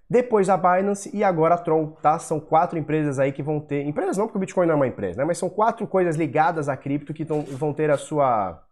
depois 0.08 0.52
a 0.52 0.56
Binance 0.56 1.10
e 1.18 1.24
agora 1.24 1.56
a 1.56 1.58
Tron, 1.58 1.88
tá? 2.00 2.20
São 2.20 2.40
quatro 2.40 2.78
empresas 2.78 3.18
aí 3.18 3.32
que 3.32 3.42
vão 3.42 3.60
ter. 3.60 3.88
Empresas 3.88 4.18
não, 4.18 4.28
porque 4.28 4.38
o 4.38 4.40
Bitcoin 4.40 4.68
não 4.68 4.74
é 4.74 4.76
uma 4.76 4.88
empresa, 4.88 5.18
né? 5.18 5.26
Mas 5.26 5.40
são 5.40 5.50
quatro 5.50 5.88
coisas 5.88 6.16
ligadas 6.16 6.70
à 6.70 6.78
cripto 6.78 7.12
que 7.12 7.26
tão, 7.26 7.42
vão 7.42 7.74
ter 7.74 7.90
a 7.90 7.98
sua. 7.98 8.64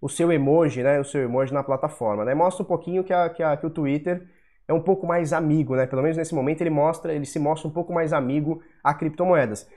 o 0.00 0.08
seu 0.08 0.30
emoji, 0.30 0.84
né? 0.84 1.00
O 1.00 1.04
seu 1.04 1.22
emoji 1.22 1.52
na 1.52 1.64
plataforma, 1.64 2.24
né? 2.24 2.32
Mostra 2.32 2.62
um 2.62 2.66
pouquinho 2.66 3.02
que, 3.02 3.12
a, 3.12 3.28
que, 3.28 3.42
a, 3.42 3.56
que 3.56 3.66
o 3.66 3.70
Twitter 3.70 4.24
é 4.66 4.72
um 4.72 4.80
pouco 4.80 5.06
mais 5.06 5.32
amigo, 5.32 5.76
né? 5.76 5.86
Pelo 5.86 6.02
menos 6.02 6.16
nesse 6.16 6.34
momento 6.34 6.60
ele 6.60 6.70
mostra, 6.70 7.14
ele 7.14 7.26
se 7.26 7.38
mostra 7.38 7.68
um 7.68 7.72
pouco 7.72 7.92
mais 7.92 8.12
amigo 8.12 8.62
a 8.82 8.94
criptomoedas. 8.94 9.68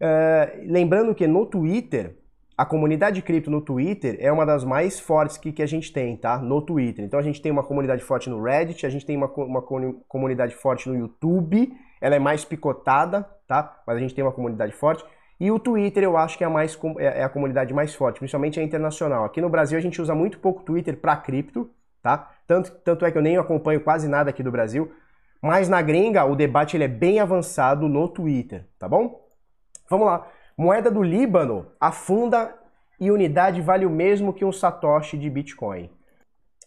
Uh, 0.00 0.64
lembrando 0.66 1.14
que 1.14 1.26
no 1.26 1.46
Twitter 1.46 2.16
a 2.56 2.64
comunidade 2.64 3.20
cripto 3.20 3.50
no 3.50 3.60
Twitter 3.60 4.16
é 4.20 4.30
uma 4.30 4.46
das 4.46 4.64
mais 4.64 5.00
fortes 5.00 5.36
que, 5.36 5.50
que 5.50 5.62
a 5.62 5.66
gente 5.66 5.92
tem, 5.92 6.16
tá? 6.16 6.38
No 6.38 6.62
Twitter. 6.62 7.04
Então 7.04 7.18
a 7.18 7.22
gente 7.22 7.42
tem 7.42 7.50
uma 7.50 7.64
comunidade 7.64 8.02
forte 8.02 8.30
no 8.30 8.40
Reddit, 8.40 8.86
a 8.86 8.88
gente 8.88 9.04
tem 9.04 9.16
uma, 9.16 9.26
uma 9.26 9.62
comunidade 10.08 10.54
forte 10.54 10.88
no 10.88 10.96
YouTube, 10.96 11.72
ela 12.00 12.14
é 12.14 12.18
mais 12.20 12.44
picotada, 12.44 13.28
tá? 13.48 13.82
Mas 13.84 13.96
a 13.96 14.00
gente 14.00 14.14
tem 14.14 14.22
uma 14.22 14.32
comunidade 14.32 14.72
forte. 14.72 15.04
E 15.40 15.50
o 15.50 15.58
Twitter 15.58 16.04
eu 16.04 16.16
acho 16.16 16.38
que 16.38 16.44
é 16.44 16.46
a, 16.46 16.50
mais, 16.50 16.78
é, 16.98 17.20
é 17.20 17.24
a 17.24 17.28
comunidade 17.28 17.74
mais 17.74 17.92
forte, 17.92 18.20
principalmente 18.20 18.60
a 18.60 18.62
internacional. 18.62 19.24
Aqui 19.24 19.40
no 19.40 19.48
Brasil 19.48 19.76
a 19.76 19.82
gente 19.82 20.00
usa 20.00 20.14
muito 20.14 20.38
pouco 20.38 20.62
Twitter 20.62 20.96
para 20.96 21.16
cripto, 21.16 21.68
tá? 22.04 22.30
Tanto, 22.46 22.70
tanto 22.70 23.06
é 23.06 23.10
que 23.10 23.16
eu 23.16 23.22
nem 23.22 23.38
acompanho 23.38 23.80
quase 23.80 24.06
nada 24.06 24.28
aqui 24.28 24.42
do 24.42 24.52
Brasil. 24.52 24.92
Mas 25.40 25.70
na 25.70 25.80
gringa 25.80 26.24
o 26.24 26.36
debate 26.36 26.76
ele 26.76 26.84
é 26.84 26.88
bem 26.88 27.18
avançado 27.18 27.88
no 27.88 28.06
Twitter, 28.06 28.66
tá 28.78 28.86
bom? 28.86 29.26
Vamos 29.88 30.06
lá. 30.06 30.26
Moeda 30.56 30.90
do 30.90 31.02
Líbano 31.02 31.66
afunda 31.80 32.54
e 33.00 33.10
unidade 33.10 33.60
vale 33.62 33.86
o 33.86 33.90
mesmo 33.90 34.34
que 34.34 34.44
um 34.44 34.52
satoshi 34.52 35.16
de 35.16 35.28
Bitcoin. 35.30 35.90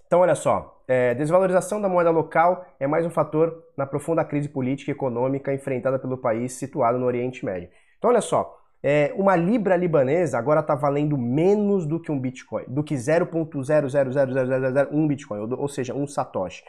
Então, 0.07 0.21
olha 0.21 0.35
só, 0.35 0.81
é, 0.87 1.13
desvalorização 1.13 1.79
da 1.81 1.87
moeda 1.87 2.09
local 2.09 2.65
é 2.79 2.87
mais 2.87 3.05
um 3.05 3.09
fator 3.09 3.63
na 3.77 3.85
profunda 3.85 4.25
crise 4.25 4.49
política 4.49 4.89
e 4.89 4.93
econômica 4.93 5.53
enfrentada 5.53 5.99
pelo 5.99 6.17
país 6.17 6.53
situado 6.53 6.97
no 6.97 7.05
Oriente 7.05 7.45
Médio. 7.45 7.69
Então, 7.97 8.09
olha 8.09 8.21
só, 8.21 8.57
é, 8.89 9.13
uma 9.17 9.35
libra 9.35 9.75
libanesa 9.75 10.37
agora 10.37 10.61
está 10.61 10.73
valendo 10.73 11.17
menos 11.17 11.85
do 11.85 11.99
que 11.99 12.09
um 12.09 12.17
Bitcoin, 12.17 12.63
do 12.69 12.81
que 12.81 12.95
0.000001 12.95 15.07
Bitcoin, 15.07 15.39
ou, 15.39 15.59
ou 15.59 15.67
seja, 15.67 15.93
um 15.93 16.07
satoshi. 16.07 16.63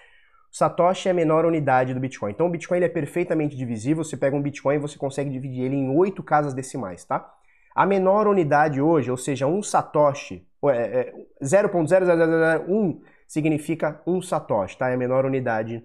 Satoshi 0.50 1.07
é 1.07 1.12
a 1.12 1.14
menor 1.14 1.46
unidade 1.46 1.94
do 1.94 2.00
Bitcoin. 2.00 2.33
Então 2.33 2.48
o 2.48 2.50
Bitcoin 2.50 2.81
é 2.81 2.88
perfeitamente 2.88 3.57
divisível. 3.57 4.02
Você 4.02 4.16
pega 4.16 4.35
um 4.35 4.42
Bitcoin 4.42 4.74
e 4.74 4.81
você 4.81 4.98
consegue 4.98 5.31
dividir 5.31 5.62
ele 5.62 5.76
em 5.76 5.96
oito 5.96 6.20
casas 6.20 6.52
decimais, 6.52 7.04
tá? 7.04 7.33
A 7.72 7.87
menor 7.87 8.26
unidade 8.26 8.81
hoje, 8.81 9.12
ou 9.12 9.16
seja, 9.16 9.46
um 9.46 9.62
Satoshi, 9.62 10.44
é, 10.64 11.00
é, 11.00 11.14
0.0001 11.40 13.00
significa 13.28 14.02
um 14.04 14.20
Satoshi, 14.20 14.76
tá? 14.76 14.90
É 14.90 14.94
a 14.94 14.96
menor 14.96 15.24
unidade 15.24 15.85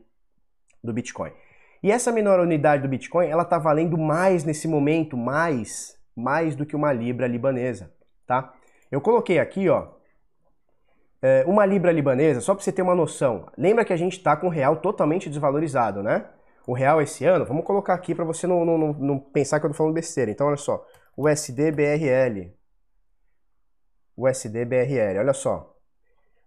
do 0.84 0.92
Bitcoin. 0.92 1.30
E 1.84 1.92
essa 1.92 2.12
menor 2.12 2.40
unidade 2.40 2.82
do 2.82 2.90
Bitcoin, 2.90 3.28
ela 3.28 3.46
tá 3.46 3.60
valendo 3.60 4.00
mais 4.00 4.44
nesse 4.44 4.68
momento, 4.68 5.16
mais, 5.16 6.02
mais 6.16 6.56
do 6.56 6.66
que 6.66 6.76
uma 6.76 6.92
libra 6.92 7.28
libanesa, 7.28 7.92
tá? 8.26 8.54
Eu 8.92 9.02
coloquei 9.02 9.40
aqui, 9.40 9.70
ó, 9.70 9.88
é, 11.22 11.44
uma 11.48 11.66
libra 11.66 11.92
libanesa, 11.92 12.42
só 12.42 12.54
para 12.54 12.64
você 12.64 12.72
ter 12.72 12.82
uma 12.82 12.96
noção, 12.96 13.48
lembra 13.58 13.86
que 13.86 13.94
a 13.94 13.98
gente 13.98 14.18
está 14.18 14.36
com 14.36 14.48
o 14.48 14.50
real 14.50 14.78
totalmente 14.78 15.30
desvalorizado, 15.30 16.04
né? 16.04 16.26
O 16.66 16.74
real 16.74 17.02
esse 17.02 17.26
ano, 17.26 17.46
vamos 17.46 17.66
colocar 17.66 17.94
aqui 17.94 18.16
para 18.16 18.24
você 18.24 18.48
não, 18.48 18.64
não, 18.64 18.78
não, 18.94 19.20
pensar 19.20 19.60
que 19.60 19.66
eu 19.66 19.70
estou 19.70 19.78
falando 19.78 19.96
besteira. 19.96 20.32
Então, 20.32 20.48
olha 20.48 20.58
só, 20.58 20.86
USD 21.18 21.72
BRL. 21.72 22.54
USD 24.16 24.64
BRL, 24.64 25.20
olha 25.20 25.34
só. 25.34 25.76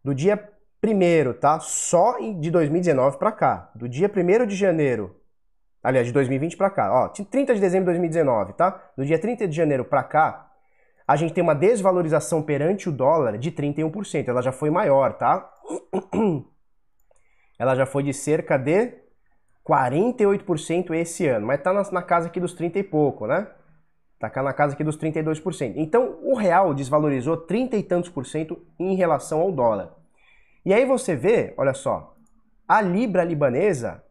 Do 0.03 0.15
dia 0.15 0.53
1 0.83 1.33
tá? 1.35 1.61
Só 1.61 2.19
de 2.19 2.51
2019 2.51 3.19
para 3.19 3.33
cá. 3.33 3.71
Do 3.75 3.89
dia 3.89 4.11
1 4.11 4.47
de 4.47 4.57
janeiro, 4.57 5.21
aliás, 5.87 6.05
de 6.05 6.13
2020 6.13 6.57
para 6.57 6.69
cá, 6.69 6.93
ó, 6.93 7.09
30 7.09 7.55
de 7.55 7.61
dezembro 7.61 7.93
de 7.93 7.99
2019, 7.99 8.55
tá? 8.55 8.91
Do 8.97 9.05
dia 9.05 9.21
30 9.21 9.47
de 9.47 9.55
janeiro 9.55 9.85
para 9.85 10.03
cá, 10.03 10.51
a 11.07 11.15
gente 11.15 11.33
tem 11.33 11.45
uma 11.45 11.55
desvalorização 11.55 12.43
perante 12.43 12.89
o 12.89 12.93
dólar 12.93 13.39
de 13.39 13.53
31%. 13.53 14.27
Ela 14.27 14.43
já 14.43 14.51
foi 14.51 14.69
maior, 14.69 15.13
tá? 15.13 15.49
Ela 17.57 17.77
já 17.77 17.87
foi 17.87 18.03
de 18.03 18.13
cerca 18.13 18.59
de 18.59 18.95
48% 19.65 20.93
esse 20.93 21.29
ano, 21.29 21.47
mas 21.47 21.63
tá 21.63 21.73
na, 21.73 21.89
na, 21.93 22.03
casa 22.03 22.27
aqui 22.27 22.41
dos 22.41 22.53
30 22.53 22.81
e 22.81 22.83
pouco, 22.83 23.29
né? 23.29 23.47
Tá 24.19 24.43
na 24.43 24.53
casa 24.53 24.75
aqui 24.75 24.83
dos 24.83 24.99
32%. 24.99 25.75
Então, 25.77 26.19
o 26.25 26.35
real 26.35 26.75
desvalorizou 26.75 27.37
30 27.37 27.77
e 27.77 27.83
tantos 27.85 28.11
por 28.11 28.27
cento 28.27 28.61
em 28.77 28.97
relação 28.97 29.41
ao 29.41 29.53
dólar. 29.53 29.95
E 30.65 30.75
aí 30.75 30.85
você 30.85 31.15
vê, 31.15 31.55
olha 31.57 31.75
só, 31.75 32.17
a 32.67 32.81
libra 32.81 33.23
libanesa 33.23 34.03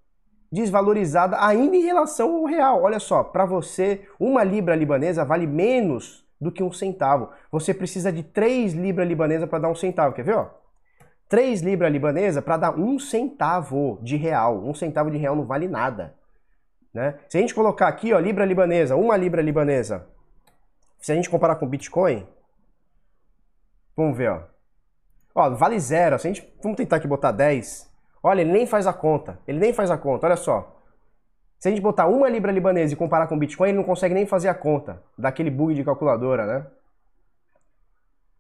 desvalorizada 0.56 1.38
ainda 1.46 1.76
em 1.76 1.82
relação 1.82 2.38
ao 2.38 2.46
real. 2.46 2.84
Olha 2.84 3.00
só, 3.00 3.24
para 3.24 3.46
você, 3.46 4.08
uma 4.18 4.42
libra 4.42 4.74
libanesa 4.74 5.26
vale 5.26 5.46
menos 5.46 6.26
do 6.40 6.50
que 6.50 6.64
um 6.64 6.72
centavo. 6.72 7.30
Você 7.52 7.74
precisa 7.74 8.12
de 8.12 8.24
3 8.24 8.74
libras 8.74 9.06
libanesa 9.08 9.46
para 9.46 9.60
dar 9.60 9.70
um 9.70 9.76
centavo. 9.76 10.16
Quer 10.16 10.24
ver? 10.24 10.36
Ó? 10.36 10.48
3 11.28 11.62
libras 11.62 11.92
libanesa 11.92 12.42
para 12.42 12.56
dar 12.56 12.80
um 12.80 12.98
centavo 12.98 14.00
de 14.02 14.16
real. 14.16 14.64
Um 14.64 14.74
centavo 14.74 15.12
de 15.12 15.18
real 15.18 15.36
não 15.36 15.46
vale 15.46 15.68
nada. 15.68 16.16
Né? 16.94 17.20
Se 17.28 17.38
a 17.38 17.42
gente 17.42 17.54
colocar 17.54 17.90
aqui, 17.90 18.14
ó, 18.14 18.20
libra 18.20 18.46
libanesa, 18.46 18.96
uma 18.96 19.18
libra 19.18 19.42
libanesa, 19.42 20.08
se 20.98 21.12
a 21.12 21.16
gente 21.16 21.30
comparar 21.30 21.58
com 21.58 21.68
Bitcoin, 21.68 22.26
vamos 23.94 24.18
ver, 24.18 24.32
ó. 24.32 24.44
Ó, 25.36 25.50
vale 25.50 25.78
zero. 25.78 26.18
Se 26.18 26.28
a 26.28 26.32
gente, 26.32 26.50
vamos 26.64 26.78
tentar 26.78 26.96
aqui 26.96 27.08
botar 27.08 27.34
10. 27.34 27.94
Olha, 28.28 28.42
ele 28.42 28.52
nem 28.52 28.66
faz 28.66 28.88
a 28.88 28.94
conta. 28.94 29.38
Ele 29.48 29.60
nem 29.60 29.72
faz 29.72 29.92
a 29.92 30.00
conta, 30.00 30.26
olha 30.26 30.36
só. 30.36 30.82
Se 31.60 31.68
a 31.68 31.72
gente 31.72 31.80
botar 31.80 32.08
uma 32.08 32.28
libra 32.28 32.52
libanesa 32.52 32.92
e 32.92 32.98
comparar 32.98 33.28
com 33.28 33.38
Bitcoin, 33.38 33.70
ele 33.70 33.78
não 33.78 33.84
consegue 33.84 34.16
nem 34.16 34.26
fazer 34.26 34.50
a 34.50 34.56
conta 34.56 35.00
daquele 35.16 35.52
bug 35.52 35.76
de 35.76 35.84
calculadora, 35.84 36.48
né? 36.48 36.66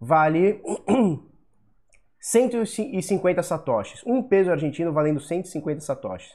vale 0.00 0.62
150 2.20 3.42
satoshis. 3.42 4.02
Um 4.06 4.22
peso 4.22 4.50
argentino 4.50 4.92
valendo 4.92 5.20
150 5.20 5.80
satoshis. 5.80 6.34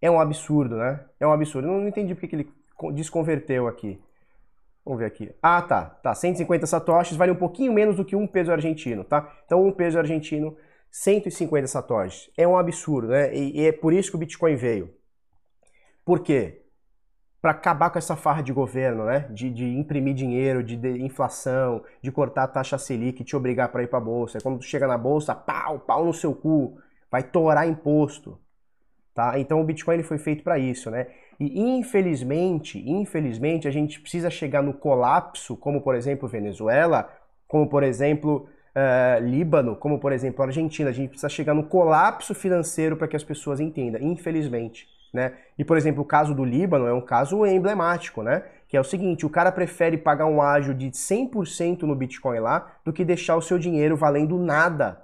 É 0.00 0.10
um 0.10 0.20
absurdo, 0.20 0.76
né? 0.76 1.04
É 1.18 1.26
um 1.26 1.32
absurdo. 1.32 1.68
Não 1.68 1.88
entendi 1.88 2.14
porque 2.14 2.28
que 2.28 2.36
ele 2.36 2.52
desconverteu 2.92 3.66
aqui. 3.66 4.00
Vamos 4.84 5.00
ver 5.00 5.06
aqui. 5.06 5.34
Ah, 5.42 5.60
tá. 5.62 5.84
Tá, 5.84 6.14
150 6.14 6.66
satoshis 6.66 7.16
vale 7.16 7.32
um 7.32 7.36
pouquinho 7.36 7.72
menos 7.72 7.96
do 7.96 8.04
que 8.04 8.14
um 8.14 8.26
peso 8.26 8.52
argentino, 8.52 9.02
tá? 9.02 9.34
Então, 9.44 9.66
um 9.66 9.72
peso 9.72 9.98
argentino, 9.98 10.56
150 10.92 11.66
satoshis. 11.66 12.30
É 12.36 12.46
um 12.46 12.56
absurdo, 12.56 13.08
né? 13.08 13.34
E, 13.34 13.62
e 13.62 13.66
é 13.66 13.72
por 13.72 13.92
isso 13.92 14.10
que 14.10 14.16
o 14.16 14.20
Bitcoin 14.20 14.54
veio. 14.54 14.94
Por 16.04 16.20
quê? 16.20 16.65
Para 17.40 17.50
acabar 17.52 17.90
com 17.90 17.98
essa 17.98 18.16
farra 18.16 18.42
de 18.42 18.52
governo, 18.52 19.04
né? 19.04 19.28
De, 19.30 19.50
de 19.50 19.64
imprimir 19.64 20.14
dinheiro, 20.14 20.62
de, 20.62 20.76
de, 20.76 21.02
inflação, 21.02 21.82
de 22.02 22.10
cortar 22.10 22.44
a 22.44 22.48
taxa 22.48 22.78
Selic, 22.78 23.22
te 23.22 23.36
obrigar 23.36 23.68
para 23.70 23.82
ir 23.82 23.88
para 23.88 23.98
a 23.98 24.02
bolsa. 24.02 24.38
Quando 24.42 24.58
tu 24.58 24.64
chega 24.64 24.86
na 24.86 24.98
bolsa, 24.98 25.34
pau, 25.34 25.78
pau 25.80 26.04
no 26.04 26.12
seu 26.12 26.34
cu, 26.34 26.78
vai 27.10 27.22
torar 27.22 27.68
imposto, 27.68 28.38
tá? 29.14 29.38
Então 29.38 29.60
o 29.60 29.64
Bitcoin 29.64 29.94
ele 29.94 30.02
foi 30.02 30.18
feito 30.18 30.42
para 30.42 30.58
isso, 30.58 30.90
né? 30.90 31.06
E 31.38 31.60
infelizmente, 31.60 32.78
infelizmente 32.88 33.68
a 33.68 33.70
gente 33.70 34.00
precisa 34.00 34.30
chegar 34.30 34.62
no 34.62 34.72
colapso, 34.72 35.56
como 35.56 35.82
por 35.82 35.94
exemplo 35.94 36.28
Venezuela, 36.28 37.08
como 37.46 37.68
por 37.68 37.82
exemplo 37.82 38.48
uh, 38.74 39.22
Líbano, 39.22 39.76
como 39.76 40.00
por 40.00 40.12
exemplo 40.12 40.42
Argentina. 40.42 40.90
A 40.90 40.92
gente 40.92 41.10
precisa 41.10 41.28
chegar 41.28 41.54
no 41.54 41.64
colapso 41.64 42.34
financeiro 42.34 42.96
para 42.96 43.06
que 43.06 43.16
as 43.16 43.24
pessoas 43.24 43.60
entendam, 43.60 44.00
infelizmente. 44.00 44.88
Né? 45.16 45.32
E, 45.56 45.64
por 45.64 45.78
exemplo, 45.78 46.02
o 46.02 46.04
caso 46.04 46.34
do 46.34 46.44
Líbano 46.44 46.86
é 46.86 46.92
um 46.92 47.00
caso 47.00 47.46
emblemático, 47.46 48.22
né? 48.22 48.42
Que 48.68 48.76
é 48.76 48.80
o 48.80 48.84
seguinte, 48.84 49.24
o 49.24 49.30
cara 49.30 49.50
prefere 49.50 49.96
pagar 49.96 50.26
um 50.26 50.42
ágio 50.42 50.74
de 50.74 50.90
100% 50.90 51.84
no 51.84 51.96
Bitcoin 51.96 52.38
lá 52.38 52.70
do 52.84 52.92
que 52.92 53.02
deixar 53.02 53.34
o 53.34 53.40
seu 53.40 53.58
dinheiro 53.58 53.96
valendo 53.96 54.36
nada. 54.38 55.02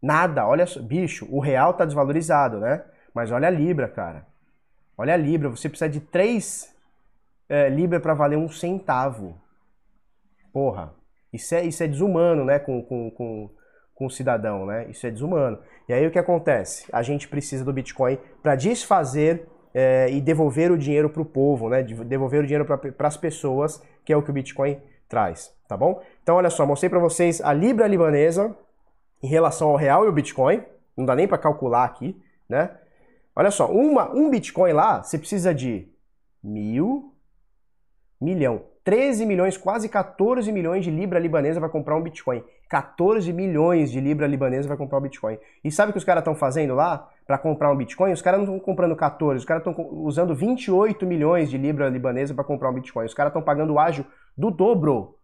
Nada, 0.00 0.46
olha 0.46 0.66
só, 0.66 0.80
bicho, 0.80 1.28
o 1.30 1.40
real 1.40 1.74
tá 1.74 1.84
desvalorizado, 1.84 2.58
né? 2.58 2.82
Mas 3.12 3.30
olha 3.30 3.48
a 3.48 3.50
Libra, 3.50 3.86
cara. 3.86 4.26
Olha 4.96 5.12
a 5.12 5.16
Libra, 5.18 5.50
você 5.50 5.68
precisa 5.68 5.90
de 5.90 6.00
3 6.00 6.74
é, 7.50 7.68
Libra 7.68 8.00
para 8.00 8.14
valer 8.14 8.38
um 8.38 8.48
centavo. 8.48 9.38
Porra, 10.54 10.94
isso 11.30 11.54
é, 11.54 11.64
isso 11.64 11.82
é 11.82 11.86
desumano, 11.86 12.46
né? 12.46 12.58
Com, 12.58 12.82
com, 12.82 13.10
com, 13.10 13.50
com 14.02 14.06
o 14.06 14.10
cidadão, 14.10 14.66
né? 14.66 14.86
Isso 14.90 15.06
é 15.06 15.10
desumano. 15.12 15.58
E 15.88 15.92
aí 15.92 16.04
o 16.04 16.10
que 16.10 16.18
acontece? 16.18 16.86
A 16.92 17.02
gente 17.02 17.28
precisa 17.28 17.64
do 17.64 17.72
Bitcoin 17.72 18.18
para 18.42 18.56
desfazer 18.56 19.46
é, 19.72 20.10
e 20.10 20.20
devolver 20.20 20.72
o 20.72 20.76
dinheiro 20.76 21.08
para 21.08 21.22
o 21.22 21.24
povo, 21.24 21.68
né? 21.68 21.84
Devolver 21.84 22.42
o 22.42 22.46
dinheiro 22.46 22.64
para 22.64 23.06
as 23.06 23.16
pessoas, 23.16 23.80
que 24.04 24.12
é 24.12 24.16
o 24.16 24.22
que 24.22 24.30
o 24.30 24.32
Bitcoin 24.32 24.80
traz, 25.08 25.54
tá 25.68 25.76
bom? 25.76 26.02
Então 26.20 26.34
olha 26.34 26.50
só, 26.50 26.66
mostrei 26.66 26.90
para 26.90 26.98
vocês 26.98 27.40
a 27.40 27.52
libra 27.52 27.86
libanesa 27.86 28.56
em 29.22 29.28
relação 29.28 29.68
ao 29.68 29.76
real 29.76 30.04
e 30.04 30.08
o 30.08 30.12
Bitcoin, 30.12 30.64
não 30.96 31.04
dá 31.04 31.14
nem 31.14 31.28
para 31.28 31.38
calcular 31.38 31.84
aqui, 31.84 32.20
né? 32.48 32.70
Olha 33.36 33.52
só, 33.52 33.70
uma, 33.70 34.12
um 34.12 34.28
Bitcoin 34.28 34.72
lá, 34.72 35.00
você 35.00 35.16
precisa 35.16 35.54
de 35.54 35.88
mil, 36.42 37.14
milhão, 38.20 38.64
13 38.84 39.24
milhões, 39.26 39.56
quase 39.56 39.88
14 39.88 40.50
milhões 40.50 40.84
de 40.84 40.90
libra 40.90 41.18
libanesa 41.18 41.60
vai 41.60 41.68
comprar 41.68 41.96
um 41.96 42.02
Bitcoin. 42.02 42.42
14 42.68 43.32
milhões 43.32 43.92
de 43.92 44.00
libra 44.00 44.26
libanesa 44.26 44.66
vai 44.66 44.76
comprar 44.76 44.98
um 44.98 45.02
Bitcoin. 45.02 45.38
E 45.62 45.70
sabe 45.70 45.90
o 45.90 45.92
que 45.92 45.98
os 45.98 46.04
caras 46.04 46.22
estão 46.22 46.34
fazendo 46.34 46.74
lá 46.74 47.08
para 47.24 47.38
comprar 47.38 47.70
um 47.70 47.76
Bitcoin? 47.76 48.12
Os 48.12 48.20
caras 48.22 48.40
não 48.40 48.46
estão 48.46 48.58
comprando 48.58 48.96
14, 48.96 49.38
os 49.38 49.44
caras 49.44 49.64
estão 49.64 49.88
usando 49.92 50.34
28 50.34 51.06
milhões 51.06 51.48
de 51.48 51.56
libra 51.56 51.88
libanesa 51.88 52.34
para 52.34 52.42
comprar 52.42 52.70
um 52.70 52.74
Bitcoin. 52.74 53.06
Os 53.06 53.14
caras 53.14 53.30
estão 53.30 53.42
pagando 53.42 53.74
o 53.74 53.78
ágio 53.78 54.04
do 54.36 54.50
dobro. 54.50 55.16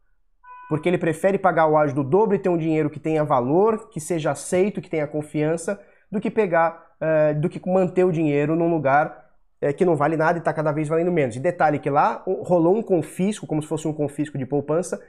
Porque 0.69 0.89
ele 0.89 0.99
prefere 0.99 1.39
pagar 1.39 1.67
o 1.67 1.77
ágio 1.77 1.97
do 1.97 2.05
dobro 2.05 2.37
e 2.37 2.39
ter 2.39 2.51
um 2.51 2.59
dinheiro 2.59 2.91
que 2.91 3.01
tenha 3.01 3.25
valor, 3.25 3.89
que 3.89 3.99
seja 3.99 4.31
aceito, 4.31 4.81
que 4.81 4.91
tenha 4.91 5.07
confiança, 5.07 5.81
do 6.13 6.21
que 6.21 6.31
pegar, 6.31 6.95
uh, 7.01 7.41
do 7.41 7.49
que 7.49 7.61
manter 7.69 8.05
o 8.05 8.13
dinheiro 8.13 8.55
num 8.55 8.71
lugar 8.71 9.28
é, 9.61 9.73
que 9.73 9.85
não 9.85 9.97
vale 9.97 10.17
nada 10.17 10.39
e 10.39 10.41
está 10.41 10.53
cada 10.53 10.73
vez 10.73 10.89
valendo 10.89 11.13
menos. 11.13 11.37
E 11.37 11.41
detalhe 11.41 11.79
que 11.79 11.91
lá 11.91 12.23
rolou 12.27 12.77
um 12.77 12.83
confisco, 12.83 13.47
como 13.47 13.63
se 13.63 13.69
fosse 13.69 13.87
um 13.87 13.93
confisco 13.93 14.39
de 14.39 14.47
poupança, 14.47 15.01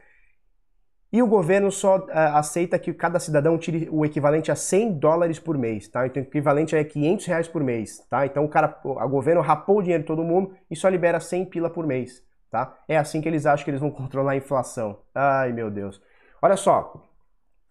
e 1.11 1.23
o 1.23 1.27
governo 1.27 1.71
só 1.71 1.97
uh, 1.97 2.11
aceita 2.35 2.77
que 2.77 2.93
cada 2.93 3.19
cidadão 3.19 3.57
tire 3.57 3.89
o 3.91 4.05
equivalente 4.05 4.51
a 4.51 4.55
100 4.55 4.99
dólares 4.99 5.39
por 5.39 5.57
mês, 5.57 5.87
tá? 5.87 6.05
Então 6.05 6.21
o 6.21 6.25
equivalente 6.25 6.75
é 6.75 6.83
500 6.83 7.25
reais 7.25 7.47
por 7.47 7.63
mês, 7.63 7.99
tá? 8.07 8.27
Então 8.27 8.45
o 8.45 8.49
cara, 8.49 8.79
o 8.83 9.09
governo 9.09 9.41
rapou 9.41 9.79
o 9.79 9.81
dinheiro 9.81 10.03
de 10.03 10.07
todo 10.07 10.23
mundo 10.23 10.55
e 10.69 10.75
só 10.75 10.87
libera 10.87 11.19
100 11.19 11.45
pila 11.45 11.69
por 11.69 11.87
mês, 11.87 12.23
tá? 12.51 12.77
É 12.87 12.95
assim 12.95 13.21
que 13.21 13.27
eles 13.27 13.47
acham 13.47 13.63
que 13.63 13.71
eles 13.71 13.81
vão 13.81 13.89
controlar 13.91 14.33
a 14.33 14.35
inflação. 14.35 14.99
Ai, 15.15 15.51
meu 15.51 15.71
Deus. 15.71 15.99
Olha 16.41 16.55
só, 16.55 17.09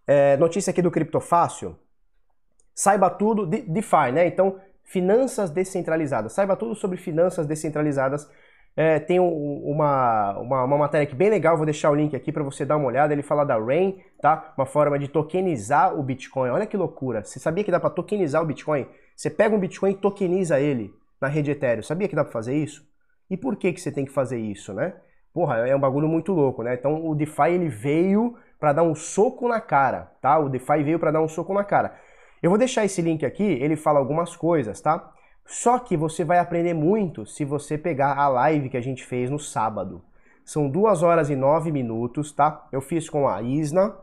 é, 0.04 0.36
notícia 0.36 0.72
aqui 0.72 0.82
do 0.82 0.90
Criptofácil. 0.90 1.78
Saiba 2.74 3.08
tudo, 3.08 3.46
de, 3.46 3.62
DeFi, 3.62 4.10
né? 4.12 4.26
Então 4.26 4.56
finanças 4.88 5.50
descentralizadas. 5.50 6.32
Saiba 6.32 6.56
tudo 6.56 6.74
sobre 6.74 6.96
finanças 6.96 7.46
descentralizadas. 7.46 8.28
É, 8.74 8.98
tem 8.98 9.20
um, 9.20 9.62
uma, 9.64 10.38
uma, 10.38 10.64
uma, 10.64 10.78
matéria 10.78 11.04
aqui 11.04 11.14
bem 11.14 11.28
legal, 11.28 11.56
vou 11.56 11.66
deixar 11.66 11.90
o 11.90 11.94
link 11.94 12.14
aqui 12.14 12.32
para 12.32 12.42
você 12.42 12.64
dar 12.64 12.76
uma 12.76 12.86
olhada. 12.86 13.12
Ele 13.12 13.22
fala 13.22 13.44
da 13.44 13.58
Rain, 13.58 14.00
tá? 14.20 14.54
Uma 14.56 14.64
forma 14.64 14.98
de 14.98 15.08
tokenizar 15.08 15.98
o 15.98 16.02
Bitcoin. 16.02 16.50
Olha 16.50 16.66
que 16.66 16.76
loucura. 16.76 17.22
Você 17.22 17.38
sabia 17.38 17.64
que 17.64 17.70
dá 17.70 17.78
para 17.78 17.90
tokenizar 17.90 18.42
o 18.42 18.46
Bitcoin? 18.46 18.86
Você 19.14 19.28
pega 19.28 19.54
um 19.54 19.58
Bitcoin 19.58 19.90
e 19.90 19.94
tokeniza 19.96 20.58
ele 20.58 20.94
na 21.20 21.28
rede 21.28 21.50
Ethereum. 21.50 21.82
Sabia 21.82 22.08
que 22.08 22.16
dá 22.16 22.24
para 22.24 22.32
fazer 22.32 22.56
isso? 22.56 22.86
E 23.28 23.36
por 23.36 23.56
que, 23.56 23.72
que 23.72 23.80
você 23.80 23.92
tem 23.92 24.06
que 24.06 24.12
fazer 24.12 24.38
isso, 24.38 24.72
né? 24.72 24.94
Porra, 25.34 25.68
é 25.68 25.76
um 25.76 25.80
bagulho 25.80 26.08
muito 26.08 26.32
louco, 26.32 26.62
né? 26.62 26.74
Então 26.74 27.06
o 27.06 27.14
DeFi 27.14 27.50
ele 27.50 27.68
veio 27.68 28.36
para 28.58 28.72
dar 28.72 28.82
um 28.84 28.94
soco 28.94 29.46
na 29.48 29.60
cara, 29.60 30.12
tá? 30.22 30.38
O 30.38 30.48
DeFi 30.48 30.82
veio 30.82 30.98
para 30.98 31.10
dar 31.10 31.20
um 31.20 31.28
soco 31.28 31.52
na 31.52 31.62
cara. 31.62 31.94
Eu 32.42 32.50
vou 32.50 32.58
deixar 32.58 32.84
esse 32.84 33.02
link 33.02 33.24
aqui, 33.24 33.42
ele 33.42 33.76
fala 33.76 33.98
algumas 33.98 34.36
coisas, 34.36 34.80
tá? 34.80 35.12
Só 35.44 35.78
que 35.78 35.96
você 35.96 36.24
vai 36.24 36.38
aprender 36.38 36.74
muito 36.74 37.24
se 37.24 37.44
você 37.44 37.78
pegar 37.78 38.16
a 38.16 38.28
live 38.28 38.68
que 38.68 38.76
a 38.76 38.82
gente 38.82 39.04
fez 39.04 39.30
no 39.30 39.38
sábado. 39.38 40.04
São 40.44 40.68
duas 40.68 41.02
horas 41.02 41.30
e 41.30 41.36
nove 41.36 41.72
minutos, 41.72 42.32
tá? 42.32 42.68
Eu 42.70 42.80
fiz 42.80 43.08
com 43.08 43.26
a 43.26 43.42
Isna, 43.42 43.96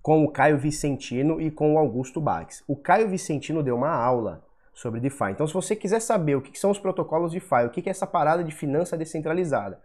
com 0.00 0.24
o 0.24 0.30
Caio 0.30 0.56
Vicentino 0.56 1.40
e 1.40 1.50
com 1.50 1.74
o 1.74 1.78
Augusto 1.78 2.20
Bax. 2.20 2.62
O 2.66 2.76
Caio 2.76 3.08
Vicentino 3.08 3.62
deu 3.62 3.76
uma 3.76 3.90
aula 3.90 4.44
sobre 4.72 5.00
DeFi. 5.00 5.30
Então, 5.32 5.46
se 5.46 5.54
você 5.54 5.74
quiser 5.74 6.00
saber 6.00 6.36
o 6.36 6.42
que 6.42 6.58
são 6.58 6.70
os 6.70 6.78
protocolos 6.78 7.32
DeFi, 7.32 7.64
o 7.66 7.70
que 7.70 7.88
é 7.88 7.90
essa 7.90 8.06
parada 8.06 8.44
de 8.44 8.52
finança 8.52 8.96
descentralizada, 8.96 9.80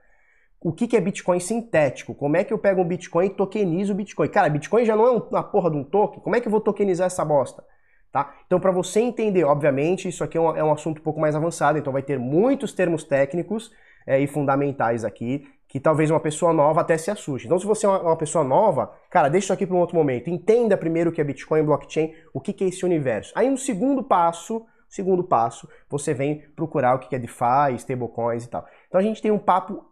o 0.63 0.71
que, 0.71 0.95
é 0.95 1.01
Bitcoin 1.01 1.39
sintético? 1.39 2.13
Como 2.13 2.37
é 2.37 2.43
que 2.43 2.53
eu 2.53 2.57
pego 2.59 2.81
um 2.81 2.87
Bitcoin 2.87 3.25
e 3.25 3.29
tokenizo 3.31 3.93
o 3.93 3.95
Bitcoin? 3.95 4.29
Cara, 4.29 4.47
Bitcoin 4.47 4.85
já 4.85 4.95
não 4.95 5.07
é 5.07 5.11
uma 5.11 5.43
porra 5.43 5.71
de 5.71 5.77
um 5.77 5.83
token. 5.83 6.19
Como 6.19 6.35
é 6.35 6.39
que 6.39 6.47
eu 6.47 6.51
vou 6.51 6.61
tokenizar 6.61 7.07
essa 7.07 7.25
bosta? 7.25 7.63
Tá? 8.11 8.35
Então, 8.45 8.59
para 8.59 8.71
você 8.71 8.99
entender, 8.99 9.43
obviamente, 9.43 10.07
isso 10.07 10.23
aqui 10.23 10.37
é 10.37 10.41
um, 10.41 10.55
é 10.55 10.63
um, 10.63 10.71
assunto 10.71 10.99
um 10.99 11.03
pouco 11.03 11.19
mais 11.19 11.35
avançado, 11.35 11.79
então 11.79 11.91
vai 11.91 12.03
ter 12.03 12.19
muitos 12.19 12.73
termos 12.73 13.03
técnicos 13.03 13.71
é, 14.05 14.19
e 14.19 14.27
fundamentais 14.27 15.03
aqui, 15.03 15.47
que 15.67 15.79
talvez 15.79 16.11
uma 16.11 16.19
pessoa 16.19 16.53
nova 16.53 16.81
até 16.81 16.95
se 16.95 17.09
assuste. 17.09 17.47
Então, 17.47 17.57
se 17.57 17.65
você 17.65 17.85
é 17.87 17.89
uma, 17.89 18.01
uma 18.01 18.17
pessoa 18.17 18.43
nova, 18.43 18.93
cara, 19.09 19.29
deixa 19.29 19.45
isso 19.45 19.53
aqui 19.53 19.65
para 19.65 19.75
um 19.75 19.79
outro 19.79 19.95
momento. 19.95 20.29
Entenda 20.29 20.77
primeiro 20.77 21.09
o 21.09 21.13
que 21.13 21.21
é 21.21 21.23
Bitcoin, 21.23 21.63
blockchain, 21.63 22.13
o 22.33 22.39
que, 22.39 22.53
que 22.53 22.65
é 22.65 22.67
esse 22.67 22.85
universo. 22.85 23.31
Aí, 23.35 23.49
no 23.49 23.57
segundo 23.57 24.03
passo, 24.03 24.63
segundo 24.87 25.23
passo, 25.23 25.67
você 25.89 26.13
vem 26.13 26.43
procurar 26.55 26.95
o 26.95 26.99
que 26.99 27.15
é 27.15 27.17
DeFi, 27.17 27.75
stablecoins 27.77 28.43
e 28.43 28.49
tal. 28.49 28.65
Então, 28.89 28.99
a 28.99 29.03
gente 29.03 29.21
tem 29.21 29.31
um 29.31 29.39
papo 29.39 29.90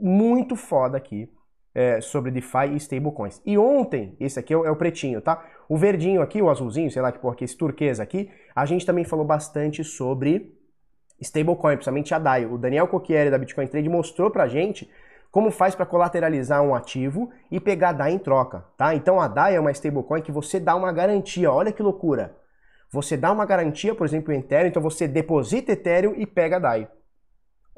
muito 0.00 0.56
foda 0.56 0.96
aqui 0.96 1.28
é, 1.74 2.00
sobre 2.00 2.30
DeFi 2.30 2.72
e 2.72 2.76
stablecoins. 2.76 3.40
E 3.44 3.56
ontem, 3.56 4.16
esse 4.18 4.38
aqui 4.38 4.52
é 4.52 4.56
o, 4.56 4.64
é 4.64 4.70
o, 4.70 4.76
pretinho, 4.76 5.20
tá? 5.20 5.44
O 5.68 5.76
verdinho 5.76 6.20
aqui, 6.22 6.42
o 6.42 6.50
azulzinho, 6.50 6.90
sei 6.90 7.00
lá 7.00 7.12
que 7.12 7.18
porra 7.18 7.36
que 7.36 7.44
é 7.44 7.46
esse 7.46 7.56
turquesa 7.56 8.02
aqui, 8.02 8.30
a 8.54 8.66
gente 8.66 8.84
também 8.84 9.04
falou 9.04 9.24
bastante 9.24 9.84
sobre 9.84 10.58
stablecoin, 11.20 11.76
principalmente 11.76 12.14
a 12.14 12.18
DAI. 12.18 12.46
O 12.46 12.58
Daniel 12.58 12.88
Cocchieri 12.88 13.30
da 13.30 13.38
Bitcoin 13.38 13.66
Trade 13.66 13.88
mostrou 13.88 14.30
pra 14.30 14.48
gente 14.48 14.90
como 15.30 15.50
faz 15.50 15.76
para 15.76 15.86
colateralizar 15.86 16.60
um 16.60 16.74
ativo 16.74 17.30
e 17.50 17.60
pegar 17.60 17.92
DAI 17.92 18.12
em 18.12 18.18
troca, 18.18 18.64
tá? 18.76 18.94
Então 18.94 19.20
a 19.20 19.28
DAI 19.28 19.54
é 19.54 19.60
uma 19.60 19.70
stablecoin 19.70 20.22
que 20.22 20.32
você 20.32 20.58
dá 20.58 20.74
uma 20.74 20.90
garantia, 20.90 21.52
olha 21.52 21.72
que 21.72 21.82
loucura. 21.82 22.36
Você 22.92 23.16
dá 23.16 23.30
uma 23.30 23.46
garantia, 23.46 23.94
por 23.94 24.04
exemplo, 24.04 24.32
em 24.32 24.40
Ethereum, 24.40 24.68
então 24.68 24.82
você 24.82 25.06
deposita 25.06 25.70
Ethereum 25.72 26.14
e 26.16 26.26
pega 26.26 26.58
DAI. 26.58 26.88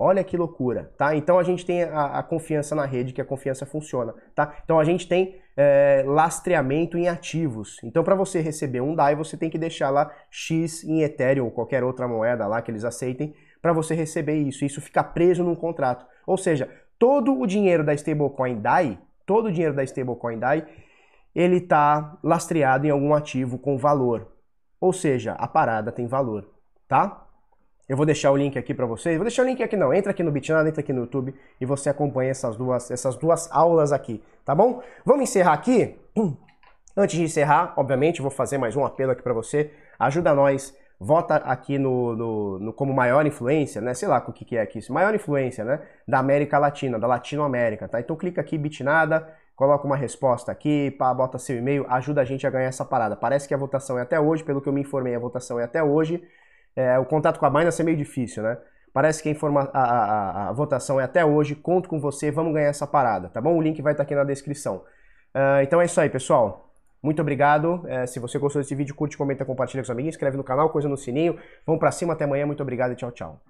Olha 0.05 0.25
que 0.25 0.37
loucura, 0.37 0.93
tá? 0.99 1.15
Então 1.15 1.39
a 1.39 1.45
gente 1.45 1.65
tem 1.65 1.85
a, 1.85 2.19
a, 2.19 2.23
confiança 2.25 2.75
na 2.75 2.85
rede, 2.85 3.13
que 3.13 3.21
a 3.21 3.25
confiança 3.25 3.65
funciona, 3.65 4.13
tá? 4.35 4.53
Então 4.65 4.81
a 4.81 4.85
gente 4.85 5.07
tem 5.07 5.41
é, 5.57 6.03
lastreamento 6.05 6.99
em 6.99 7.07
ativos. 7.07 7.79
Então 7.85 8.03
para 8.03 8.17
você 8.17 8.41
receber 8.41 8.81
um 8.81 8.97
DAI, 8.97 9.15
você 9.15 9.37
tem 9.37 9.49
que 9.49 9.57
deixar 9.57 9.91
lá 9.91 10.11
X 10.29 10.83
em 10.83 11.03
Ethereum 11.03 11.45
ou 11.45 11.53
qualquer 11.53 11.85
outra 11.85 12.09
moeda 12.09 12.49
lá 12.49 12.61
que 12.61 12.69
eles 12.69 12.85
aceitem 12.85 13.33
para 13.61 13.73
você 13.73 13.95
receber 13.95 14.35
isso. 14.35 14.65
Isso 14.65 14.81
fica 14.81 15.05
preso 15.05 15.45
num 15.45 15.55
contrato. 15.55 16.05
Ou 16.27 16.37
seja, 16.37 16.69
todo 16.99 17.39
o 17.39 17.47
dinheiro 17.47 17.85
da 17.85 17.95
stablecoin 17.95 18.61
DAI, 18.61 18.99
todo 19.25 19.47
o 19.47 19.53
dinheiro 19.53 19.77
da 19.77 19.85
stablecoin 19.85 20.37
DAI, 20.37 20.67
ele 21.33 21.59
está 21.59 22.19
lastreado 22.25 22.89
em 22.89 22.91
algum 22.91 23.15
ativo 23.15 23.57
com 23.57 23.79
valor. 23.79 24.33
Ou 24.81 24.93
seja, 24.93 25.35
a 25.35 25.47
parada 25.47 25.93
tem 25.93 26.09
valor, 26.09 26.51
tá? 26.89 27.29
Eu 27.93 27.97
vou 27.97 28.07
deixar 28.07 28.31
o 28.31 28.37
link 28.39 28.59
aqui 28.59 28.73
para 28.73 28.87
vocês. 28.87 29.19
Vou 29.19 29.25
deixar 29.27 29.43
o 29.43 29.45
link 29.45 29.63
aqui 29.63 29.77
não. 29.77 29.93
Entra 29.93 30.13
aqui 30.13 30.23
no 30.23 30.33
Bitnada, 30.33 30.67
entra 30.67 30.81
aqui 30.81 30.95
no 30.95 31.03
YouTube 31.03 31.35
e 31.61 31.67
você 31.67 31.91
acompanha 31.91 32.31
essas 32.31 32.57
duas, 32.57 32.91
essas 32.91 33.17
duas 33.17 33.53
aulas 33.53 33.93
aqui, 33.93 34.23
tá 34.47 34.55
bom? 34.55 34.83
Vamos 35.05 35.25
encerrar 35.25 35.53
aqui? 35.53 35.95
Antes 36.97 37.17
de 37.17 37.23
encerrar, 37.23 37.75
obviamente, 37.77 38.23
vou 38.23 38.31
fazer 38.31 38.57
mais 38.57 38.77
um 38.77 38.85
apelo 38.87 39.13
aqui 39.13 39.21
para 39.23 39.35
você. 39.35 39.73
Ajuda 39.99 40.35
nós, 40.35 40.75
vota 40.99 41.37
aqui 41.37 41.79
no, 41.79 42.17
no, 42.17 42.59
no, 42.61 42.73
como 42.73 42.95
maior 42.95 43.27
influência, 43.27 43.83
né? 43.83 43.93
Sei 43.93 44.09
lá 44.09 44.25
o 44.27 44.33
que, 44.33 44.47
que 44.47 44.57
é 44.57 44.63
aqui, 44.63 44.81
maior 44.91 45.15
influência, 45.15 45.63
né? 45.63 45.83
Da 46.09 46.19
América 46.19 46.59
Latina, 46.59 46.99
da 46.99 47.07
Latinoamérica, 47.07 47.89
tá? 47.89 48.01
Então 48.01 48.17
clica 48.17 48.41
aqui, 48.41 48.57
Bitnada, 48.57 49.29
coloca 49.55 49.87
uma 49.87 49.99
resposta 49.99 50.51
aqui, 50.51 50.93
pá, 50.93 51.13
bota 51.13 51.39
seu 51.39 51.59
e-mail, 51.59 51.85
ajuda 51.91 52.23
a 52.23 52.25
gente 52.25 52.47
a 52.47 52.51
ganhar 52.51 52.69
essa 52.69 52.87
parada. 52.87 53.17
Parece 53.17 53.47
que 53.47 53.53
a 53.53 53.59
votação 53.59 53.99
é 53.99 54.03
até 54.03 54.19
hoje, 54.19 54.43
pelo 54.43 54.63
que 54.63 54.69
eu 54.71 54.73
me 54.73 54.81
informei, 54.81 55.15
a 55.15 55.19
votação 55.19 55.61
é 55.61 55.65
até 55.65 55.83
hoje. 55.83 56.23
É, 56.75 56.99
o 56.99 57.05
contato 57.05 57.39
com 57.39 57.47
a 57.47 57.51
Binance 57.51 57.81
é 57.81 57.85
meio 57.85 57.97
difícil, 57.97 58.43
né? 58.43 58.59
Parece 58.93 59.23
que 59.23 59.29
a, 59.29 59.33
informa 59.33 59.71
a, 59.73 59.83
a, 59.83 60.49
a, 60.49 60.53
votação 60.53 61.01
é 61.01 61.05
até 61.05 61.25
hoje. 61.25 61.55
Conto 61.55 61.89
com 61.89 61.99
você, 61.99 62.31
vamos 62.31 62.53
ganhar 62.53 62.69
essa 62.69 62.87
parada, 62.87 63.29
tá 63.29 63.41
bom? 63.41 63.57
O 63.57 63.63
link 63.63 63.81
vai 63.81 63.93
estar 63.93 64.03
aqui 64.03 64.15
na 64.15 64.25
descrição. 64.25 64.85
Uh, 65.35 65.63
então 65.63 65.81
é 65.81 65.87
isso 65.87 66.01
aí, 66.01 66.11
pessoal. 66.11 66.69
Muito 67.03 67.21
obrigado. 67.21 67.83
É, 67.89 68.07
se 68.07 68.21
você 68.21 68.39
gostou 68.39 68.63
desse 68.63 68.75
vídeo, 68.75 68.95
curte, 68.95 69.17
comenta, 69.17 69.45
compartilha 69.45 69.83
com 69.83 69.85
os 69.85 69.91
amigos, 69.91 70.11
inscreve 70.15 70.37
no 70.37 70.45
canal, 70.45 70.71
coisa 70.71 70.89
no 70.89 70.97
sininho. 70.97 71.37
Vamos 71.67 71.81
pra 71.81 71.91
cima, 71.91 72.13
até 72.13 72.25
amanhã. 72.25 72.47
Muito 72.47 72.63
obrigado 72.63 72.93
e 72.93 72.97
tchau, 72.97 73.11
tchau. 73.11 73.43